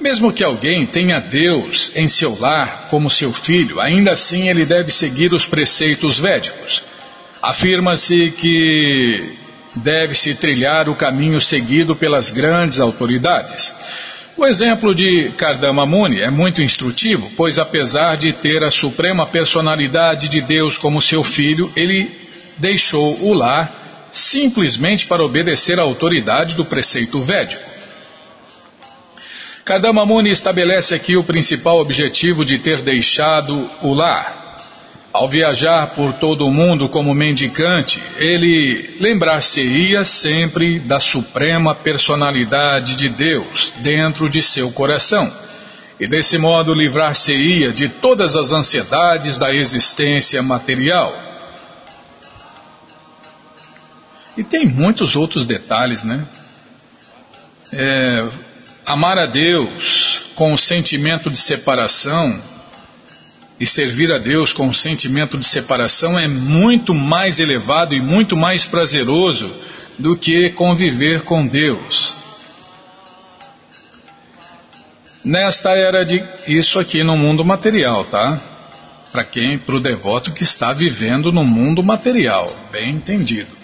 [0.02, 4.92] Mesmo que alguém tenha Deus em seu lar como seu filho, ainda assim ele deve
[4.92, 6.84] seguir os preceitos védicos.
[7.40, 9.36] Afirma-se que
[9.76, 13.72] deve-se trilhar o caminho seguido pelas grandes autoridades.
[14.36, 20.28] O exemplo de Kardama Muni é muito instrutivo, pois apesar de ter a suprema personalidade
[20.28, 22.20] de Deus como seu filho, ele
[22.58, 23.83] deixou o lar
[24.14, 27.74] simplesmente para obedecer à autoridade do preceito védico.
[29.66, 34.44] Kardama Muni estabelece aqui o principal objetivo de ter deixado o lar.
[35.12, 43.10] Ao viajar por todo o mundo como mendicante, ele lembrar-se-ia sempre da suprema personalidade de
[43.10, 45.32] Deus dentro de seu coração,
[46.00, 51.33] e desse modo livrar-se-ia de todas as ansiedades da existência material.
[54.36, 56.26] E tem muitos outros detalhes, né?
[57.72, 58.30] É,
[58.86, 62.42] amar a Deus com o sentimento de separação
[63.60, 68.36] e servir a Deus com um sentimento de separação é muito mais elevado e muito
[68.36, 69.50] mais prazeroso
[69.98, 72.18] do que conviver com Deus.
[75.24, 78.42] Nesta era de isso aqui no mundo material, tá?
[79.12, 83.63] Para quem, para o devoto que está vivendo no mundo material, bem entendido.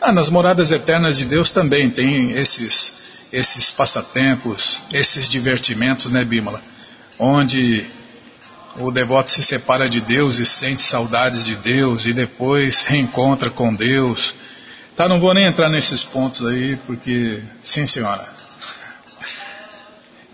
[0.00, 6.62] Ah, nas moradas eternas de Deus também tem esses esses passatempos, esses divertimentos, né, Bímola?
[7.18, 7.84] Onde
[8.78, 13.74] o devoto se separa de Deus e sente saudades de Deus e depois reencontra com
[13.74, 14.34] Deus.
[14.94, 18.26] Tá, não vou nem entrar nesses pontos aí, porque, sim senhora.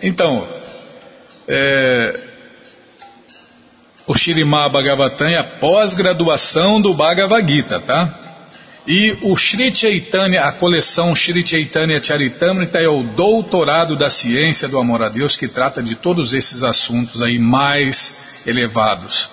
[0.00, 0.46] Então,
[1.48, 2.20] é,
[4.06, 8.31] o Shirimá Bhagavatam é a pós-graduação do Bhagavad Gita, tá?
[8.86, 14.76] E o Sri Chaitanya, a coleção Sri Chaitanya Charitamrita é o doutorado da ciência do
[14.76, 18.12] amor a Deus que trata de todos esses assuntos aí mais
[18.44, 19.30] elevados.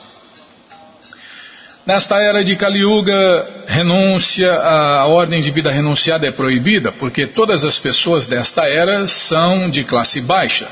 [1.84, 7.64] Nesta era de Kali Yuga, renúncia, a ordem de vida renunciada é proibida, porque todas
[7.64, 10.68] as pessoas desta era são de classe baixa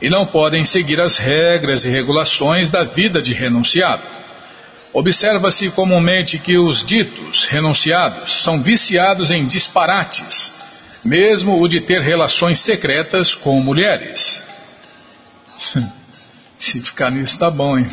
[0.00, 4.02] e não podem seguir as regras e regulações da vida de renunciado.
[4.92, 10.52] Observa-se comumente que os ditos renunciados são viciados em disparates,
[11.02, 14.42] mesmo o de ter relações secretas com mulheres.
[16.58, 17.90] Se ficar nisso, tá bom, hein?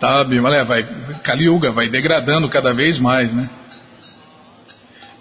[0.00, 0.82] Tá, Bima, vai,
[1.22, 3.48] Kaliuga vai degradando cada vez mais, né?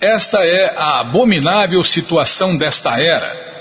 [0.02, 3.54] Esta é a abominável situação desta era.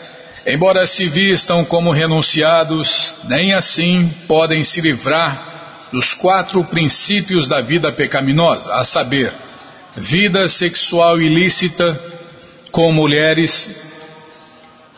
[0.47, 5.52] Embora se vistam como renunciados, nem assim podem se livrar
[5.93, 9.33] dos quatro princípios da vida pecaminosa, a saber,
[9.97, 12.01] vida sexual ilícita
[12.71, 13.71] com mulheres.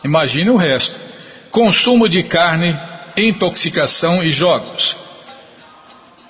[0.03, 1.05] Imagine o resto
[1.55, 2.77] consumo de carne,
[3.15, 4.93] intoxicação e jogos.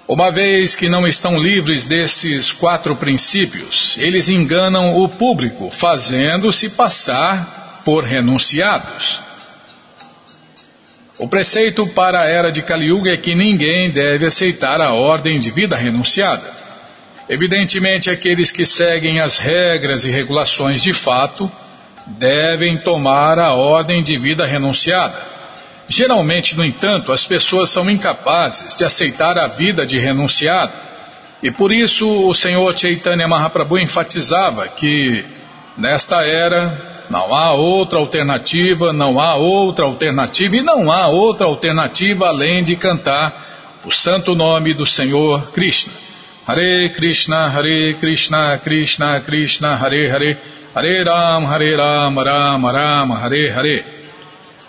[0.07, 7.81] Uma vez que não estão livres desses quatro princípios, eles enganam o público, fazendo-se passar
[7.83, 9.19] por renunciados.
[11.17, 15.39] O preceito para a era de Kali Yuga é que ninguém deve aceitar a ordem
[15.39, 16.43] de vida renunciada.
[17.29, 21.49] Evidentemente, aqueles que seguem as regras e regulações de fato
[22.05, 25.15] devem tomar a ordem de vida renunciada.
[25.87, 30.73] Geralmente, no entanto, as pessoas são incapazes de aceitar a vida de renunciado.
[31.41, 35.23] E por isso o Senhor Chaitanya Mahaprabhu enfatizava que
[35.77, 42.27] nesta era não há outra alternativa, não há outra alternativa e não há outra alternativa
[42.27, 45.93] além de cantar o santo nome do Senhor Krishna.
[46.47, 50.37] Hare Krishna, Hare Krishna, Krishna Krishna, Hare Hare.
[50.75, 53.85] Hare Ram, Hare Ram, Ram Ram, Hare Hare.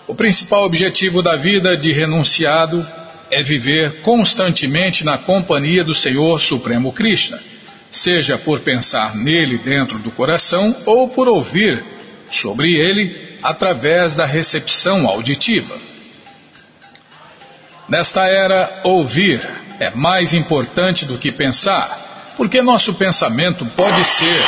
[0.07, 2.85] O principal objetivo da vida de renunciado
[3.29, 7.37] é viver constantemente na companhia do Senhor Supremo Krishna,
[7.91, 11.83] seja por pensar nele dentro do coração ou por ouvir
[12.31, 15.77] sobre ele através da recepção auditiva.
[17.87, 19.47] Nesta era, ouvir
[19.79, 24.43] é mais importante do que pensar, porque nosso pensamento pode ser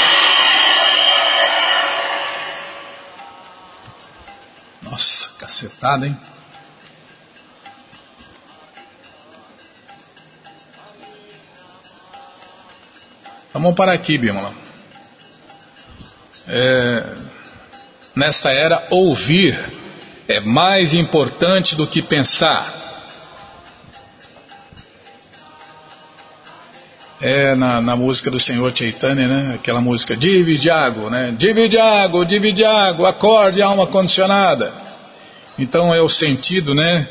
[4.82, 6.18] Nossa, cacetada, hein?
[13.54, 14.54] Vamos parar aqui, Bímola.
[16.48, 17.16] É,
[18.20, 19.58] nesta era, ouvir
[20.28, 22.78] é mais importante do que pensar.
[27.22, 29.56] é na, na música do Senhor Chaitanya, né?
[29.56, 31.36] Aquela música Divide água, né?
[31.38, 34.74] Divide água, divide água, acorde alma condicionada.
[35.58, 37.06] Então é o sentido, né?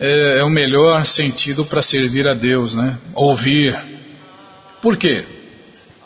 [0.00, 2.98] É, é o melhor sentido para servir a Deus, né?
[3.14, 3.78] Ouvir.
[4.82, 5.24] Por quê?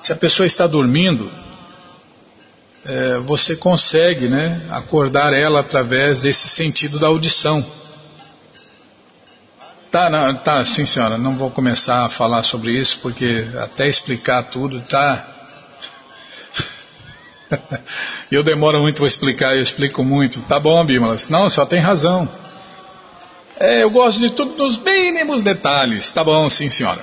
[0.03, 1.31] Se a pessoa está dormindo,
[2.89, 4.63] é, você consegue, né?
[4.71, 7.65] Acordar ela através desse sentido da audição.
[9.91, 14.45] Tá, não, tá, sim senhora, não vou começar a falar sobre isso porque até explicar
[14.45, 15.27] tudo tá.
[18.33, 20.41] eu demoro muito para explicar, eu explico muito.
[20.43, 21.29] Tá bom, Bimalas?
[21.29, 22.29] Não, só tem razão.
[23.61, 26.11] É, eu gosto de tudo nos mínimos detalhes.
[26.11, 27.03] Tá bom, sim senhora.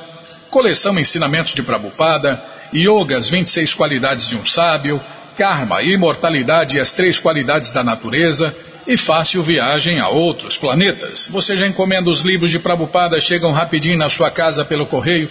[0.54, 2.39] coleção Ensinamentos de Prabhupada,
[2.72, 5.01] Yoga, as 26 qualidades de um sábio,
[5.36, 11.28] Karma, Imortalidade e as três qualidades da natureza, e Fácil Viagem a Outros Planetas.
[11.32, 15.28] Você já encomenda os livros de Prabhupada, chegam rapidinho na sua casa pelo correio,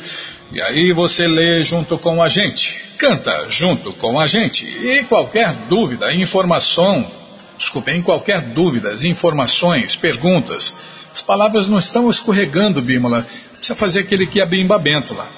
[0.51, 4.67] e aí você lê junto com a gente, canta junto com a gente.
[4.67, 7.09] E qualquer dúvida, informação,
[7.57, 10.75] desculpem, qualquer dúvidas, informações, perguntas,
[11.15, 13.25] as palavras não estão escorregando, Bímola.
[13.63, 15.29] Precisa fazer aquele que é bento lá.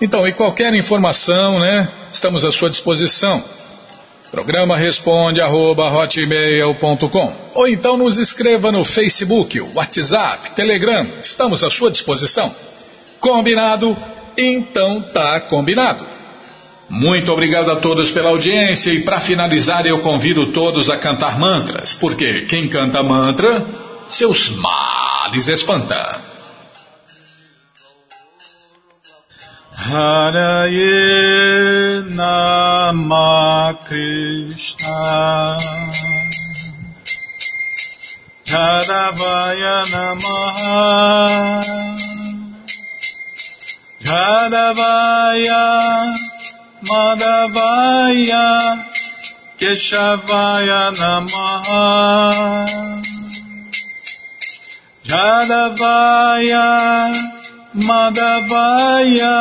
[0.00, 1.88] Então, e qualquer informação, né?
[2.12, 3.42] Estamos à sua disposição.
[4.30, 11.04] Programa responde arroba, hotmail.com ou então nos escreva no Facebook, WhatsApp, Telegram.
[11.20, 12.54] Estamos à sua disposição.
[13.18, 13.96] Combinado?
[14.36, 16.06] Então tá combinado.
[16.88, 21.92] Muito obrigado a todos pela audiência e para finalizar eu convido todos a cantar mantras,
[21.94, 23.66] porque quem canta mantra
[24.08, 26.27] seus males espanta.
[29.78, 30.90] Haraye
[32.10, 34.98] Nama Krishna.
[38.44, 41.62] Jadavaya Namaha.
[44.02, 45.64] Jadavaya
[46.90, 48.46] Madhavaya
[49.60, 51.86] Keshavaya Namaha.
[55.06, 56.66] Jadavaya
[57.86, 59.38] Madhavaya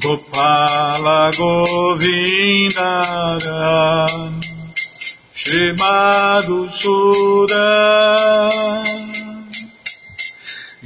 [0.01, 2.59] Gopala Govindara
[5.79, 7.69] Madhusura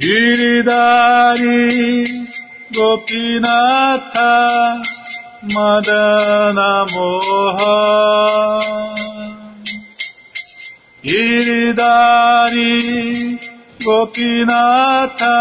[0.04, 1.64] Giridari
[2.76, 4.32] Gopinatha
[5.54, 7.78] Madana Moha
[11.08, 12.72] Giridari
[13.84, 15.36] Gopinatha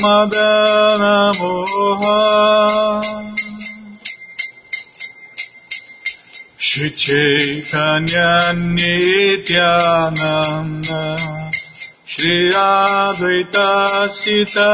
[0.00, 2.20] Madana Moha
[6.56, 10.00] Shri Chaitanya Nityananda
[12.10, 14.72] Shri Advaita Sita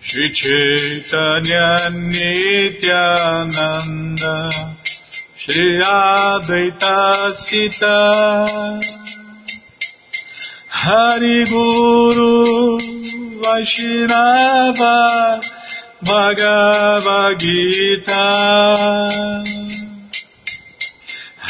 [0.00, 3.10] Shri Chaitanya Nityananda
[5.34, 7.98] Shri Advaita Sita
[10.68, 12.78] Hari Guru
[13.42, 14.96] Vaishnava
[16.04, 18.30] Bhagavad Gita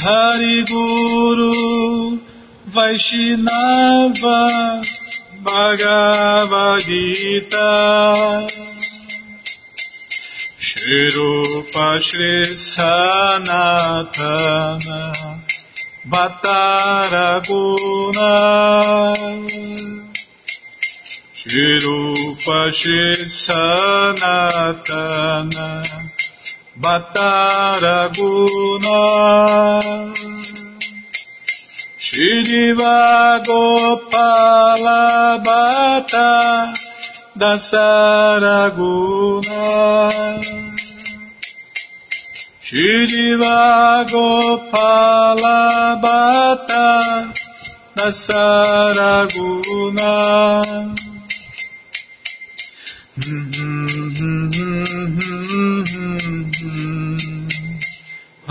[0.00, 2.21] Hari Guru
[2.74, 4.40] Vaishnava
[5.44, 7.72] Bhagavad Gita
[10.58, 13.52] Shri Rupa Shri Sanatana
[16.08, 17.52] Bhattaraguna
[21.42, 22.60] Shirupa
[23.26, 24.46] Sanatana
[26.80, 28.12] Bhattaraguna
[32.12, 35.00] Shriva Gopala
[35.42, 36.74] Bhatta
[37.40, 38.84] Dasaraguna.
[42.60, 45.56] Shriva Gopala
[46.02, 47.32] Bhatta
[47.96, 49.32] Dasaraguna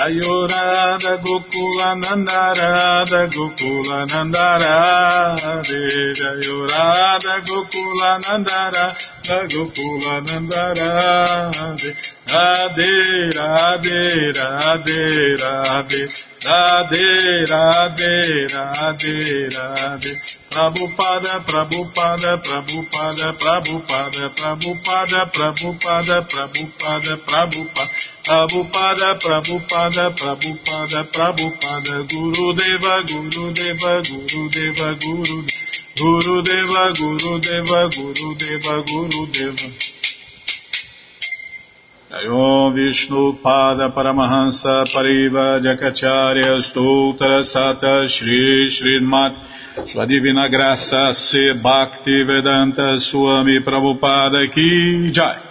[0.00, 5.36] Jayorada Gokula Nandarada Gokula Nandara
[6.16, 8.96] Jayorada Gokula Nandara
[9.52, 11.52] Gokula Nandara
[12.32, 16.02] Radhe Radhe Radhe Radhe
[16.46, 20.12] Radhe Radhe Radhe Radhe.
[20.50, 33.50] Prabhupada Prabhupada Prabhupada Prabhupada Prabhupada Prabhupada Prabhupada Prabhupada Prabhupada Prabhupada Prabhupada Prabhupada Guru Deva Guru
[33.50, 35.38] Deva Guru Deva Guru
[35.98, 39.68] Guru Deva Guru Deva Guru Deva Guru Deva
[42.06, 49.34] Jayom Vishnu Pada Paramahansa Pariva Jakacharya Stoutra Sata Shri Srimat
[49.90, 55.49] Sua Divina Graça Se Bhakti Vedanta Swami Prabhupada Ki Jai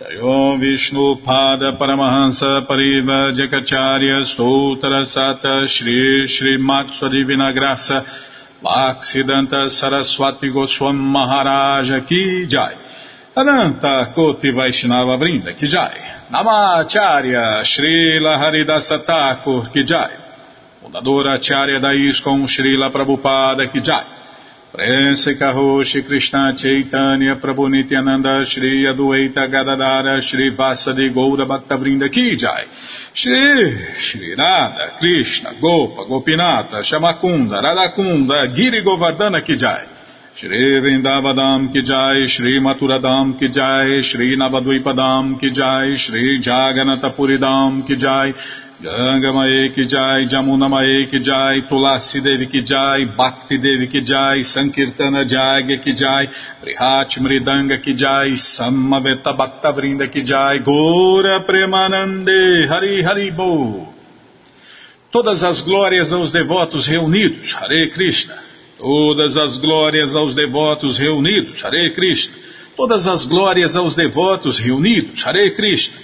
[0.00, 8.04] Jayom Vishnu Pada Paramahansa Pariva Jakacharya Stoutra Sata Shri Srimat Sua Divina Graça
[8.60, 12.74] Bhaksidanta Saraswati Goswam Maharaja Ki Jai
[13.36, 20.10] Ananta Koti Vaishnava Brinda Ki Jai Namacharya Srila Haridasa Thakur Ki Jai
[20.82, 24.23] Fundadora Acharya da ISKCON Srila Prabhupada Ki Jai
[24.74, 32.66] Prense Karoshi Krishna Chaitanya Prabhu Nityananda Shri Adueita Gadadara Shri Vasadi Goura Bhaktavrinda Ki Jai.
[33.12, 39.86] Shri Shri Radha Krishna Gopa Gopinata Shamakunda Radakunda Giri Govardhana Ki Jai.
[40.34, 47.94] Shri Vrindavadam Ki Jai Shri Maturadam Ki Jai Shri Navadvipadam Ki Jai Shri Jaganatapuridam Ki
[47.94, 48.34] Jai
[48.82, 54.00] Ganga Mae Ki Jai, Jamuna Mae Ki Jai, Tulasi Devi Ki Jai, Bhakti Devi Ki
[54.00, 56.26] Jai, Sankirtana Jagya Ki Jai,
[56.60, 63.86] Prihat Mridanga Ki Jai, Samaveta Bhakta Vrinda Ki Jai, Gora Premanande, Hari Hari Bo.
[65.12, 68.34] Todas as glórias aos devotos reunidos, Hare Krishna.
[68.76, 72.34] Todas as glórias aos devotos reunidos, Hare Krishna.
[72.76, 76.03] Todas as glórias aos devotos reunidos, Hare Krishna.